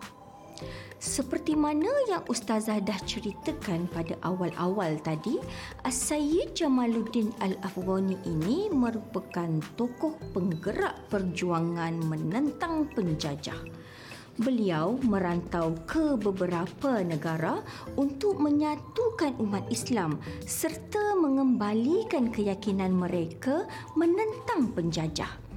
Seperti 1.03 1.59
mana 1.59 1.91
yang 2.07 2.23
Ustazah 2.31 2.79
dah 2.79 2.95
ceritakan 3.03 3.91
pada 3.91 4.15
awal-awal 4.23 5.03
tadi, 5.03 5.35
As-Sayyid 5.83 6.55
Jamaluddin 6.55 7.35
Al-Afghani 7.43 8.23
ini 8.23 8.71
merupakan 8.71 9.51
tokoh 9.75 10.15
penggerak 10.31 11.11
perjuangan 11.11 11.99
menentang 12.07 12.87
penjajah 12.95 13.59
beliau 14.41 14.97
merantau 15.05 15.77
ke 15.85 16.17
beberapa 16.17 17.05
negara 17.05 17.61
untuk 18.01 18.41
menyatukan 18.41 19.37
umat 19.37 19.69
Islam 19.69 20.17
serta 20.49 21.21
mengembalikan 21.21 22.33
keyakinan 22.33 22.97
mereka 22.97 23.69
menentang 23.93 24.73
penjajah. 24.73 25.52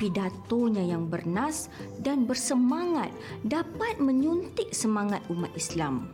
Pidatonya 0.00 0.80
yang 0.96 1.12
bernas 1.12 1.68
dan 2.00 2.24
bersemangat 2.24 3.12
dapat 3.44 4.00
menyuntik 4.00 4.72
semangat 4.72 5.20
umat 5.28 5.52
Islam. 5.52 6.08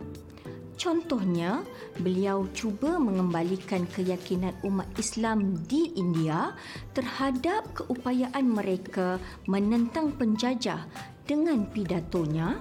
Contohnya, 0.76 1.64
beliau 2.02 2.50
cuba 2.52 3.00
mengembalikan 3.00 3.88
keyakinan 3.88 4.52
umat 4.66 4.90
Islam 5.00 5.54
di 5.70 5.94
India 5.96 6.52
terhadap 6.92 7.64
keupayaan 7.78 8.44
mereka 8.44 9.22
menentang 9.48 10.12
penjajah 10.18 10.84
dengan 11.24 11.64
pidatonya 11.70 12.60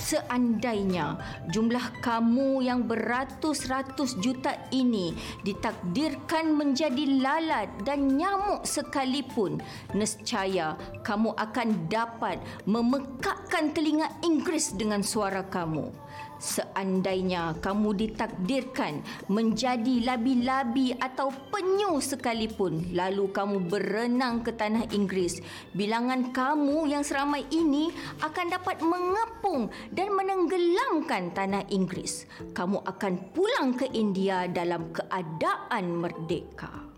Seandainya 0.00 1.20
jumlah 1.52 2.00
kamu 2.00 2.64
yang 2.64 2.88
beratus-ratus 2.88 4.16
juta 4.24 4.56
ini 4.72 5.12
ditakdirkan 5.44 6.56
menjadi 6.56 7.20
lalat 7.20 7.68
dan 7.84 8.16
nyamuk 8.16 8.64
sekalipun, 8.64 9.60
nescaya 9.92 10.80
kamu 11.04 11.36
akan 11.36 11.68
dapat 11.92 12.40
memekakkan 12.64 13.76
telinga 13.76 14.08
Inggeris 14.24 14.72
dengan 14.72 15.04
suara 15.04 15.44
kamu. 15.44 15.92
Seandainya 16.40 17.52
kamu 17.60 17.92
ditakdirkan 18.00 19.04
menjadi 19.28 20.08
labi-labi 20.08 20.96
atau 20.96 21.28
penyu 21.52 22.00
sekalipun 22.00 22.96
lalu 22.96 23.28
kamu 23.28 23.68
berenang 23.68 24.40
ke 24.40 24.56
tanah 24.56 24.88
Inggeris, 24.88 25.44
bilangan 25.76 26.32
kamu 26.32 26.88
yang 26.88 27.04
seramai 27.04 27.44
ini 27.52 27.92
akan 28.24 28.46
dapat 28.48 28.80
mengepung 28.80 29.68
dan 29.92 30.16
menenggelamkan 30.16 31.28
tanah 31.36 31.68
Inggeris. 31.68 32.24
Kamu 32.56 32.88
akan 32.88 33.36
pulang 33.36 33.76
ke 33.76 33.92
India 33.92 34.48
dalam 34.48 34.96
keadaan 34.96 36.00
merdeka. 36.00 36.89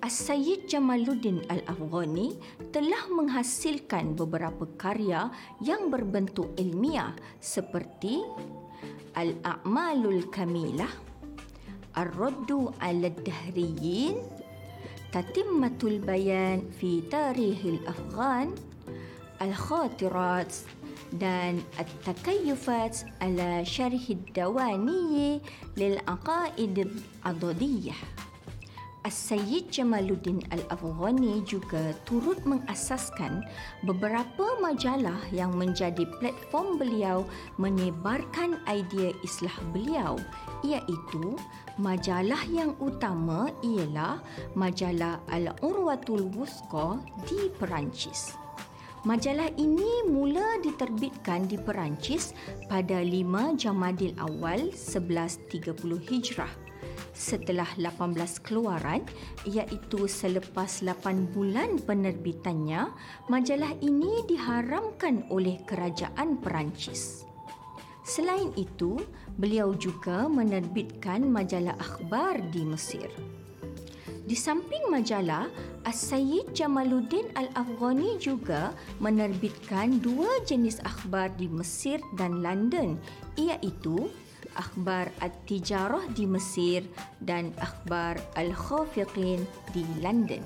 As-Sayyid 0.00 0.64
Jamaluddin 0.64 1.44
Al-Afghani 1.52 2.32
telah 2.72 3.04
menghasilkan 3.12 4.16
beberapa 4.16 4.64
karya 4.80 5.28
yang 5.60 5.92
berbentuk 5.92 6.56
ilmiah 6.56 7.12
seperti 7.36 8.24
Al-A'malul 9.12 10.32
Kamilah, 10.32 10.88
Ar-Raddu 12.00 12.72
'ala 12.80 13.12
Dahriyin, 13.12 14.24
Tatimmatul 15.12 16.00
Bayan 16.00 16.64
fi 16.80 17.04
Tarikhil 17.04 17.84
Afghan, 17.84 18.56
Al-Khatirat 19.36 20.48
dan 21.20 21.60
At-Takayyufat 21.76 23.04
ala 23.20 23.60
Syarh 23.68 24.16
Dawani 24.32 25.44
lil 25.76 26.00
Aqaid 26.08 26.88
Adadiyah. 27.20 28.29
As-Sayyid 29.00 29.72
Jamaluddin 29.72 30.44
Al-Afghani 30.52 31.40
juga 31.48 31.96
turut 32.04 32.36
mengasaskan 32.44 33.40
beberapa 33.88 34.60
majalah 34.60 35.16
yang 35.32 35.56
menjadi 35.56 36.04
platform 36.20 36.76
beliau 36.76 37.24
menyebarkan 37.56 38.60
idea 38.68 39.16
islah 39.24 39.56
beliau 39.72 40.20
iaitu 40.60 41.32
majalah 41.80 42.44
yang 42.52 42.76
utama 42.76 43.48
ialah 43.64 44.20
majalah 44.52 45.16
Al-Urwatul 45.32 46.28
Wusqa 46.36 47.00
di 47.24 47.48
Perancis. 47.56 48.36
Majalah 49.08 49.48
ini 49.56 50.04
mula 50.12 50.60
diterbitkan 50.60 51.48
di 51.48 51.56
Perancis 51.56 52.36
pada 52.68 53.00
5 53.00 53.56
Jamadil 53.56 54.12
Awal 54.20 54.76
1130 54.76 55.72
Hijrah 56.04 56.69
setelah 57.20 57.68
18 57.76 58.16
keluaran 58.40 59.04
iaitu 59.44 60.08
selepas 60.08 60.80
8 60.80 61.36
bulan 61.36 61.76
penerbitannya 61.84 62.88
majalah 63.28 63.76
ini 63.84 64.24
diharamkan 64.24 65.28
oleh 65.28 65.60
kerajaan 65.68 66.40
Perancis. 66.40 67.28
Selain 68.00 68.48
itu, 68.56 68.96
beliau 69.36 69.76
juga 69.76 70.26
menerbitkan 70.26 71.28
majalah 71.28 71.76
akhbar 71.76 72.40
di 72.48 72.64
Mesir. 72.64 73.12
Di 74.24 74.38
samping 74.38 74.88
majalah, 74.88 75.50
As-Sayyid 75.82 76.54
Jamaluddin 76.54 77.34
Al-Afghani 77.34 78.14
juga 78.22 78.70
menerbitkan 79.02 79.98
dua 79.98 80.42
jenis 80.46 80.78
akhbar 80.86 81.34
di 81.34 81.50
Mesir 81.50 81.98
dan 82.14 82.38
London 82.38 82.94
iaitu 83.34 84.06
akhbar 84.60 85.08
At-Tijarah 85.24 86.12
di 86.12 86.28
Mesir 86.28 86.84
dan 87.24 87.56
akhbar 87.56 88.20
Al-Khafiqin 88.36 89.40
di 89.72 89.82
London. 90.04 90.44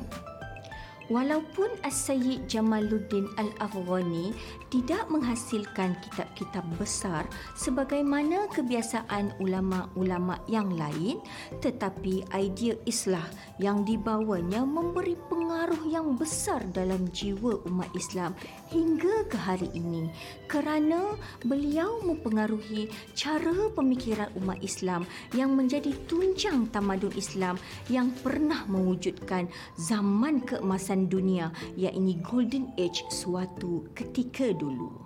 Walaupun 1.12 1.68
As-Sayyid 1.84 2.48
Jamaluddin 2.48 3.28
Al-Afghani 3.36 4.32
tidak 4.72 5.04
menghasilkan 5.12 6.00
kitab-kitab 6.00 6.64
besar 6.80 7.28
sebagaimana 7.60 8.48
kebiasaan 8.48 9.36
ulama-ulama 9.36 10.40
yang 10.48 10.72
lain 10.72 11.20
tetapi 11.60 12.24
idea 12.32 12.72
islah 12.88 13.28
yang 13.60 13.84
dibawanya 13.84 14.64
memberi 14.64 15.12
pengaruh 15.28 15.84
yang 15.92 16.16
besar 16.16 16.64
dalam 16.72 17.04
jiwa 17.12 17.60
umat 17.68 17.92
Islam 17.92 18.32
hingga 18.72 19.28
ke 19.28 19.36
hari 19.36 19.68
ini. 19.76 20.08
Kerana 20.48 21.20
beliau 21.44 22.00
mempengaruhi 22.00 22.88
cara 23.12 23.68
pemikiran 23.76 24.32
umat 24.40 24.56
Islam 24.64 25.04
yang 25.36 25.52
menjadi 25.52 25.92
tunjang 26.08 26.72
tamadun 26.72 27.12
Islam 27.12 27.60
yang 27.92 28.08
pernah 28.24 28.64
mewujudkan 28.70 29.52
zaman 29.76 30.40
keemasan 30.46 30.93
keemasan 30.94 31.10
dunia 31.10 31.50
iaitu 31.74 32.22
golden 32.22 32.70
age 32.78 33.02
suatu 33.10 33.90
ketika 33.98 34.54
dulu. 34.54 35.02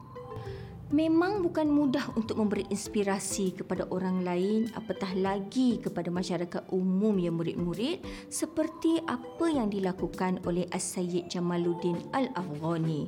Memang 0.89 1.45
bukan 1.45 1.69
mudah 1.69 2.17
untuk 2.17 2.41
memberi 2.41 2.65
inspirasi 2.73 3.61
kepada 3.61 3.85
orang 3.93 4.25
lain 4.25 4.73
apatah 4.73 5.13
lagi 5.21 5.77
kepada 5.85 6.09
masyarakat 6.09 6.65
umum 6.73 7.13
yang 7.21 7.37
murid-murid 7.37 8.01
seperti 8.33 8.97
apa 9.05 9.53
yang 9.53 9.69
dilakukan 9.69 10.41
oleh 10.49 10.65
As-Sayyid 10.73 11.29
Jamaluddin 11.29 12.09
Al-Afghani. 12.17 13.05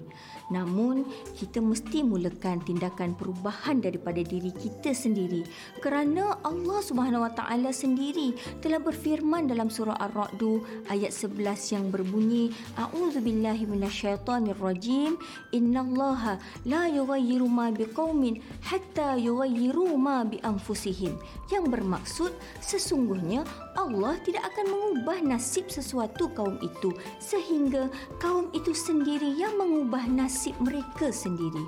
Namun, 0.51 1.07
kita 1.39 1.63
mesti 1.63 2.03
mulakan 2.03 2.61
tindakan 2.67 3.15
perubahan 3.15 3.79
daripada 3.79 4.21
diri 4.21 4.51
kita 4.51 4.91
sendiri. 4.91 5.47
Kerana 5.79 6.43
Allah 6.43 6.81
Subhanahu 6.83 7.23
Wa 7.25 7.33
Taala 7.39 7.71
sendiri 7.71 8.35
telah 8.59 8.83
berfirman 8.83 9.47
dalam 9.47 9.71
surah 9.71 9.97
Ar-Ra'd 9.97 10.43
ayat 10.91 11.15
11 11.15 11.75
yang 11.75 11.87
berbunyi 11.89 12.51
A'udzubillahi 12.77 13.65
minasyaitonirrajim. 13.71 15.15
Innallaha 15.55 16.43
la 16.67 16.91
yughayyiru 16.91 17.47
ma 17.47 17.71
biqaumin 17.71 18.43
hatta 18.67 19.15
yughayyiru 19.17 19.95
ma 19.95 20.27
bi 20.27 20.43
anfusihim. 20.43 21.15
Yang 21.51 21.65
bermaksud 21.71 22.33
sesungguhnya 22.59 23.47
Allah 23.79 24.19
tidak 24.27 24.51
akan 24.55 24.67
mengubah 24.71 25.19
nasib 25.23 25.71
sesuatu 25.71 26.31
kaum 26.35 26.59
itu 26.63 26.91
sehingga 27.23 27.87
kaum 28.19 28.51
itu 28.51 28.75
sendiri 28.75 29.31
yang 29.39 29.55
mengubah 29.59 30.07
nasib 30.11 30.55
mereka 30.59 31.15
sendiri. 31.15 31.63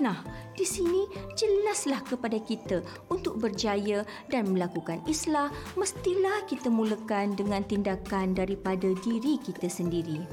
Nah, 0.00 0.24
di 0.56 0.64
sini 0.64 1.04
jelaslah 1.36 2.00
kepada 2.08 2.40
kita 2.40 2.80
untuk 3.12 3.36
berjaya 3.36 4.00
dan 4.32 4.48
melakukan 4.48 5.04
islah 5.04 5.52
mestilah 5.76 6.40
kita 6.48 6.72
mulakan 6.72 7.36
dengan 7.36 7.60
tindakan 7.68 8.32
daripada 8.32 8.96
diri 9.04 9.36
kita 9.36 9.68
sendiri. 9.68 10.24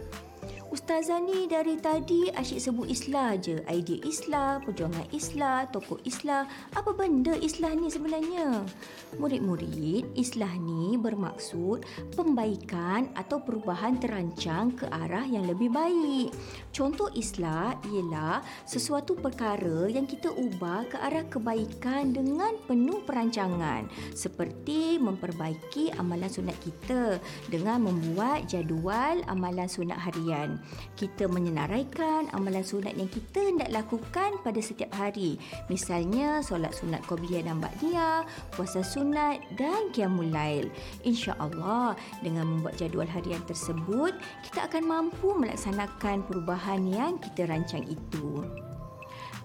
Ustazah 0.68 1.24
ni 1.24 1.48
dari 1.48 1.80
tadi 1.80 2.28
asyik 2.28 2.60
sebut 2.60 2.92
Islah 2.92 3.40
je. 3.40 3.64
Idea 3.72 4.04
Islah, 4.04 4.60
perjuangan 4.60 5.08
Islah, 5.16 5.64
tokoh 5.72 5.96
Islah. 6.04 6.44
Apa 6.76 6.92
benda 6.92 7.40
Islah 7.40 7.72
ni 7.72 7.88
sebenarnya? 7.88 8.68
Murid-murid, 9.16 10.12
Islah 10.20 10.52
ni 10.60 11.00
bermaksud 11.00 11.88
pembaikan 12.20 13.08
atau 13.16 13.40
perubahan 13.40 13.96
terancang 13.96 14.76
ke 14.76 14.92
arah 14.92 15.24
yang 15.24 15.48
lebih 15.48 15.72
baik. 15.72 16.36
Contoh 16.76 17.08
Islah 17.16 17.80
ialah 17.88 18.44
sesuatu 18.68 19.16
perkara 19.16 19.88
yang 19.88 20.04
kita 20.04 20.36
ubah 20.36 20.84
ke 20.92 21.00
arah 21.00 21.24
kebaikan 21.32 22.12
dengan 22.12 22.60
penuh 22.68 23.00
perancangan 23.08 23.88
seperti 24.12 25.00
memperbaiki 25.00 25.96
amalan 25.96 26.28
sunat 26.28 26.60
kita 26.60 27.24
dengan 27.48 27.88
membuat 27.88 28.52
jadual 28.52 29.24
amalan 29.32 29.72
sunat 29.72 29.96
harian. 29.96 30.57
Kita 31.00 31.30
menyenaraikan 31.32 32.30
amalan 32.36 32.66
sunat 32.66 32.98
yang 32.98 33.08
kita 33.08 33.40
hendak 33.42 33.70
lakukan 33.72 34.38
pada 34.42 34.60
setiap 34.60 34.92
hari. 34.94 35.40
Misalnya 35.72 36.44
solat 36.44 36.76
sunat 36.76 37.06
qabliyah 37.08 37.48
dan 37.48 37.64
ba'diyah, 37.64 38.28
puasa 38.54 38.84
sunat 38.84 39.40
dan 39.56 39.90
qiyamul 39.96 40.30
lail. 40.30 40.68
Insya-Allah 41.08 41.96
dengan 42.20 42.50
membuat 42.58 42.76
jadual 42.76 43.08
harian 43.08 43.42
tersebut, 43.48 44.12
kita 44.50 44.68
akan 44.68 44.84
mampu 44.84 45.32
melaksanakan 45.38 46.26
perubahan 46.28 46.84
yang 46.90 47.16
kita 47.22 47.48
rancang 47.48 47.86
itu. 47.88 48.44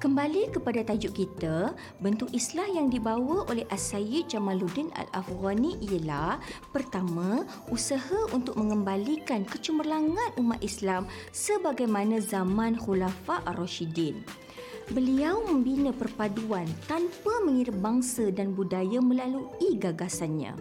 Kembali 0.03 0.51
kepada 0.51 0.83
tajuk 0.83 1.15
kita, 1.15 1.79
bentuk 2.03 2.27
islah 2.35 2.67
yang 2.67 2.91
dibawa 2.91 3.47
oleh 3.47 3.63
As-Sayyid 3.71 4.27
Jamaluddin 4.27 4.91
Al-Afghani 4.99 5.79
ialah 5.79 6.43
pertama, 6.75 7.47
usaha 7.71 8.27
untuk 8.35 8.59
mengembalikan 8.59 9.47
kecemerlangan 9.47 10.35
umat 10.43 10.59
Islam 10.59 11.07
sebagaimana 11.31 12.19
zaman 12.19 12.83
Khulafa 12.83 13.47
Ar-Rashidin. 13.47 14.27
Beliau 14.91 15.39
membina 15.47 15.95
perpaduan 15.95 16.67
tanpa 16.91 17.39
mengira 17.47 17.71
bangsa 17.71 18.35
dan 18.35 18.59
budaya 18.59 18.99
melalui 18.99 19.79
gagasannya. 19.79 20.59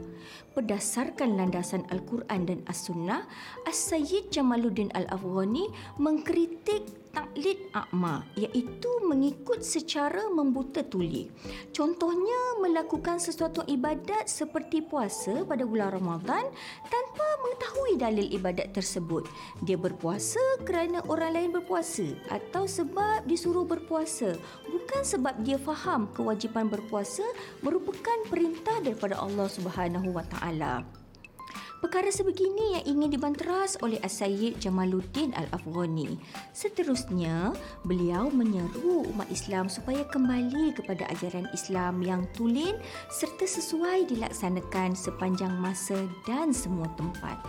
Berdasarkan 0.52 1.40
landasan 1.40 1.88
Al-Quran 1.88 2.44
dan 2.44 2.60
As-Sunnah, 2.68 3.24
As-Sayyid 3.64 4.36
Jamaluddin 4.36 4.92
Al-Afghani 4.92 5.72
mengkritik 5.96 7.02
taklid 7.12 7.60
akma 7.76 8.24
iaitu 8.40 8.90
mengikut 9.04 9.62
secara 9.62 10.32
membuta 10.32 10.82
tuli. 10.82 11.28
Contohnya 11.76 12.60
melakukan 12.64 13.20
sesuatu 13.20 13.64
ibadat 13.68 14.32
seperti 14.32 14.80
puasa 14.84 15.44
pada 15.44 15.68
bulan 15.68 15.92
Ramadan 15.92 16.48
tanpa 16.88 17.28
mengetahui 17.44 18.00
dalil 18.00 18.28
ibadat 18.32 18.72
tersebut. 18.72 19.28
Dia 19.64 19.76
berpuasa 19.76 20.40
kerana 20.64 21.04
orang 21.12 21.36
lain 21.36 21.50
berpuasa 21.52 22.08
atau 22.32 22.66
sebab 22.66 23.28
disuruh 23.28 23.68
berpuasa 23.68 24.36
bukan 24.72 25.02
sebab 25.04 25.36
dia 25.44 25.60
faham 25.60 26.08
kewajipan 26.16 26.72
berpuasa 26.72 27.24
merupakan 27.60 28.18
perintah 28.32 28.80
daripada 28.80 29.20
Allah 29.20 29.52
Subhanahu 29.52 30.16
Wa 30.16 30.24
Taala. 30.42 30.82
Perkara 31.82 32.14
sebegini 32.14 32.78
yang 32.78 32.86
ingin 32.86 33.18
dibanteras 33.18 33.74
oleh 33.82 33.98
As-Sayyid 34.06 34.62
Jamaluddin 34.62 35.34
Al-Afghani. 35.34 36.14
Seterusnya, 36.54 37.58
beliau 37.90 38.30
menyeru 38.30 39.02
umat 39.10 39.26
Islam 39.34 39.66
supaya 39.66 40.06
kembali 40.06 40.78
kepada 40.78 41.10
ajaran 41.10 41.50
Islam 41.58 42.06
yang 42.06 42.30
tulen 42.38 42.78
serta 43.10 43.50
sesuai 43.50 44.14
dilaksanakan 44.14 44.94
sepanjang 44.94 45.58
masa 45.58 45.98
dan 46.30 46.54
semua 46.54 46.86
tempat. 47.02 47.42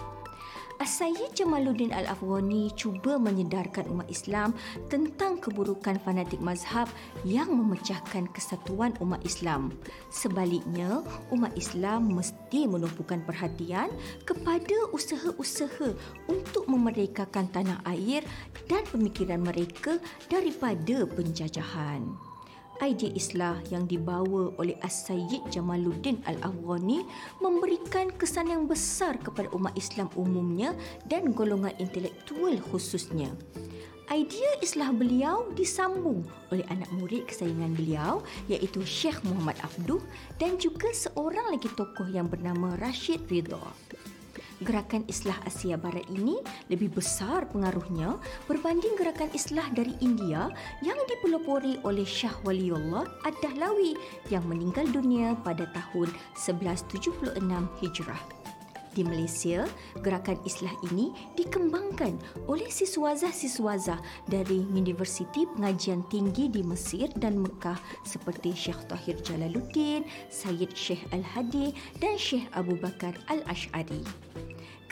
As-Sayyid 0.83 1.39
Jamaluddin 1.39 1.95
Al-Afghani 1.95 2.75
cuba 2.75 3.15
menyedarkan 3.15 3.87
umat 3.95 4.11
Islam 4.11 4.51
tentang 4.91 5.39
keburukan 5.39 5.95
fanatik 6.03 6.43
mazhab 6.43 6.91
yang 7.23 7.55
memecahkan 7.55 8.27
kesatuan 8.35 8.91
umat 8.99 9.23
Islam. 9.23 9.71
Sebaliknya, 10.11 11.07
umat 11.31 11.55
Islam 11.55 12.11
mesti 12.19 12.67
menumpukan 12.67 13.23
perhatian 13.23 13.95
kepada 14.27 14.91
usaha-usaha 14.91 15.95
untuk 16.27 16.67
memerdekakan 16.67 17.47
tanah 17.55 17.79
air 17.87 18.27
dan 18.67 18.83
pemikiran 18.91 19.39
mereka 19.39 20.03
daripada 20.27 21.07
penjajahan 21.07 22.32
idea 22.83 23.15
Islah 23.15 23.63
yang 23.71 23.87
dibawa 23.87 24.51
oleh 24.59 24.75
As-Sayyid 24.83 25.49
Jamaluddin 25.55 26.19
Al-Afghani 26.27 27.07
memberikan 27.39 28.11
kesan 28.11 28.51
yang 28.51 28.67
besar 28.67 29.17
kepada 29.23 29.47
umat 29.55 29.73
Islam 29.79 30.11
umumnya 30.19 30.75
dan 31.07 31.31
golongan 31.31 31.73
intelektual 31.79 32.59
khususnya. 32.75 33.31
Idea 34.11 34.61
Islah 34.61 34.93
beliau 34.93 35.49
disambung 35.55 36.27
oleh 36.51 36.67
anak 36.69 36.91
murid 36.93 37.31
kesayangan 37.31 37.73
beliau 37.73 38.21
iaitu 38.51 38.83
Syekh 38.85 39.23
Muhammad 39.25 39.57
Abduh 39.63 40.03
dan 40.37 40.59
juga 40.59 40.91
seorang 40.93 41.55
lagi 41.55 41.71
tokoh 41.73 42.11
yang 42.11 42.29
bernama 42.29 42.77
Rashid 42.83 43.25
Ridha 43.31 43.63
gerakan 44.63 45.03
Islah 45.11 45.37
Asia 45.45 45.75
Barat 45.75 46.07
ini 46.09 46.39
lebih 46.71 46.95
besar 46.95 47.45
pengaruhnya 47.51 48.17
berbanding 48.47 48.95
gerakan 48.95 49.29
Islah 49.35 49.67
dari 49.75 49.93
India 49.99 50.49
yang 50.81 50.99
dipelopori 51.11 51.83
oleh 51.83 52.07
Shah 52.07 52.35
Waliullah 52.47 53.05
Ad-Dahlawi 53.27 53.99
yang 54.31 54.47
meninggal 54.47 54.87
dunia 54.89 55.35
pada 55.43 55.67
tahun 55.75 56.09
1176 56.39 57.37
Hijrah. 57.83 58.43
Di 58.93 59.01
Malaysia, 59.01 59.65
gerakan 60.05 60.37
Islah 60.45 60.73
ini 60.93 61.17
dikembangkan 61.33 62.13
oleh 62.45 62.69
siswazah-siswazah 62.69 63.97
dari 64.29 64.69
Universiti 64.69 65.49
Pengajian 65.49 66.05
Tinggi 66.13 66.53
di 66.53 66.61
Mesir 66.61 67.09
dan 67.17 67.41
Mekah 67.41 67.81
seperti 68.05 68.53
Syekh 68.53 68.85
Tahir 68.93 69.17
Jalaluddin, 69.25 70.05
Sayyid 70.29 70.77
Syekh 70.77 71.09
Al-Hadi 71.09 71.73
dan 72.05 72.21
Syekh 72.21 72.45
Abu 72.53 72.77
Bakar 72.77 73.17
Al-Ash'ari 73.33 74.05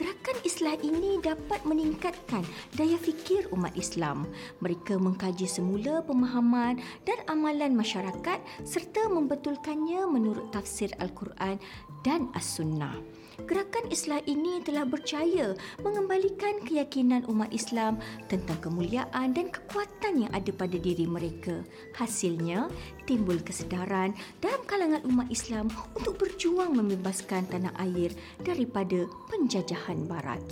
gerakan 0.01 0.41
Islah 0.49 0.81
ini 0.81 1.21
dapat 1.21 1.61
meningkatkan 1.69 2.41
daya 2.73 2.97
fikir 2.97 3.53
umat 3.53 3.77
Islam. 3.77 4.25
Mereka 4.65 4.97
mengkaji 4.97 5.45
semula 5.45 6.01
pemahaman 6.01 6.81
dan 7.05 7.21
amalan 7.29 7.77
masyarakat 7.77 8.41
serta 8.65 9.13
membetulkannya 9.13 10.09
menurut 10.09 10.49
tafsir 10.57 10.89
Al-Quran 10.97 11.61
dan 12.01 12.33
As-Sunnah. 12.33 13.20
Gerakan 13.45 13.87
Islam 13.93 14.21
ini 14.29 14.61
telah 14.65 14.85
berjaya 14.85 15.57
mengembalikan 15.81 16.61
keyakinan 16.65 17.25
umat 17.29 17.49
Islam 17.53 18.01
tentang 18.29 18.59
kemuliaan 18.61 19.33
dan 19.33 19.49
kekuatan 19.49 20.27
yang 20.27 20.33
ada 20.33 20.51
pada 20.53 20.77
diri 20.77 21.05
mereka. 21.05 21.63
Hasilnya, 21.97 22.69
timbul 23.05 23.41
kesedaran 23.41 24.13
dalam 24.43 24.63
kalangan 24.69 25.05
umat 25.09 25.29
Islam 25.33 25.69
untuk 25.97 26.21
berjuang 26.21 26.77
membebaskan 26.77 27.49
tanah 27.49 27.73
air 27.81 28.13
daripada 28.43 29.09
penjajahan 29.33 30.05
barat. 30.05 30.43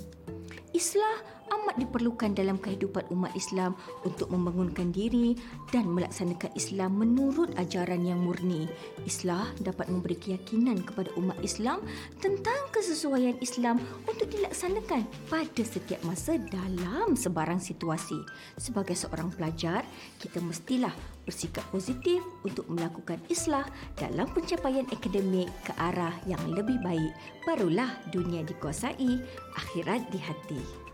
Islah 0.77 1.38
amat 1.49 1.81
diperlukan 1.81 2.37
dalam 2.37 2.61
kehidupan 2.61 3.09
umat 3.13 3.33
Islam 3.33 3.77
untuk 4.05 4.29
membangunkan 4.29 4.93
diri 4.93 5.37
dan 5.73 5.89
melaksanakan 5.89 6.53
Islam 6.57 6.97
menurut 6.99 7.53
ajaran 7.57 8.05
yang 8.05 8.21
murni. 8.21 8.69
Islah 9.05 9.49
dapat 9.63 9.89
memberi 9.89 10.17
keyakinan 10.19 10.85
kepada 10.85 11.13
umat 11.17 11.39
Islam 11.41 11.85
tentang 12.21 12.59
kesesuaian 12.73 13.37
Islam 13.41 13.81
untuk 14.05 14.29
dilaksanakan 14.33 15.05
pada 15.29 15.63
setiap 15.65 16.01
masa 16.05 16.37
dalam 16.39 17.15
sebarang 17.15 17.61
situasi. 17.61 18.19
Sebagai 18.57 18.97
seorang 18.97 19.31
pelajar, 19.35 19.85
kita 20.19 20.41
mestilah 20.43 20.93
bersikap 21.29 21.65
positif 21.69 22.25
untuk 22.41 22.65
melakukan 22.73 23.21
islah 23.29 23.69
dalam 24.01 24.25
pencapaian 24.33 24.89
akademik 24.89 25.53
ke 25.61 25.77
arah 25.77 26.17
yang 26.25 26.41
lebih 26.49 26.81
baik. 26.81 27.13
Barulah 27.45 27.93
dunia 28.09 28.41
dikuasai, 28.49 29.21
akhirat 29.61 30.09
di 30.09 30.19
hati. 30.25 30.88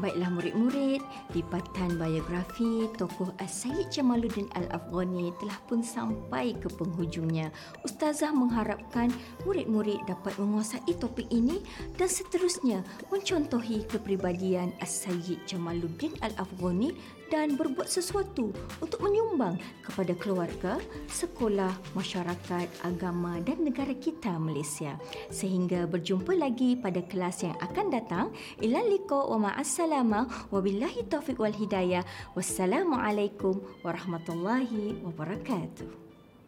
Baiklah 0.00 0.32
murid-murid, 0.32 1.04
lipatan 1.36 2.00
biografi 2.00 2.88
tokoh 2.96 3.36
As-Sayyid 3.36 3.92
Jamaluddin 3.92 4.48
Al-Afghani 4.56 5.28
telah 5.36 5.60
pun 5.68 5.84
sampai 5.84 6.56
ke 6.56 6.72
penghujungnya. 6.72 7.52
Ustazah 7.84 8.32
mengharapkan 8.32 9.12
murid-murid 9.44 10.00
dapat 10.08 10.32
menguasai 10.40 10.96
topik 10.96 11.28
ini 11.28 11.60
dan 12.00 12.08
seterusnya 12.08 12.80
mencontohi 13.12 13.84
kepribadian 13.92 14.72
As-Sayyid 14.80 15.44
Jamaluddin 15.44 16.16
Al-Afghani 16.24 17.19
dan 17.30 17.54
berbuat 17.54 17.86
sesuatu 17.86 18.50
untuk 18.82 19.00
menyumbang 19.00 19.56
kepada 19.86 20.12
keluarga, 20.18 20.82
sekolah, 21.06 21.72
masyarakat, 21.94 22.66
agama 22.82 23.38
dan 23.40 23.62
negara 23.62 23.94
kita 23.94 24.34
Malaysia. 24.36 24.98
Sehingga 25.30 25.86
berjumpa 25.86 26.34
lagi 26.34 26.74
pada 26.74 27.00
kelas 27.06 27.46
yang 27.46 27.56
akan 27.62 27.86
datang. 27.94 28.26
Ila 28.58 28.82
liqa 28.84 29.30
wa 29.30 29.48
ma'assalama 29.48 30.50
wa 30.50 30.58
billahi 30.58 31.06
taufiq 31.06 31.38
wal 31.38 31.54
hidayah. 31.54 32.02
Wassalamualaikum 32.34 33.62
warahmatullahi 33.86 34.98
wabarakatuh. 35.06 35.99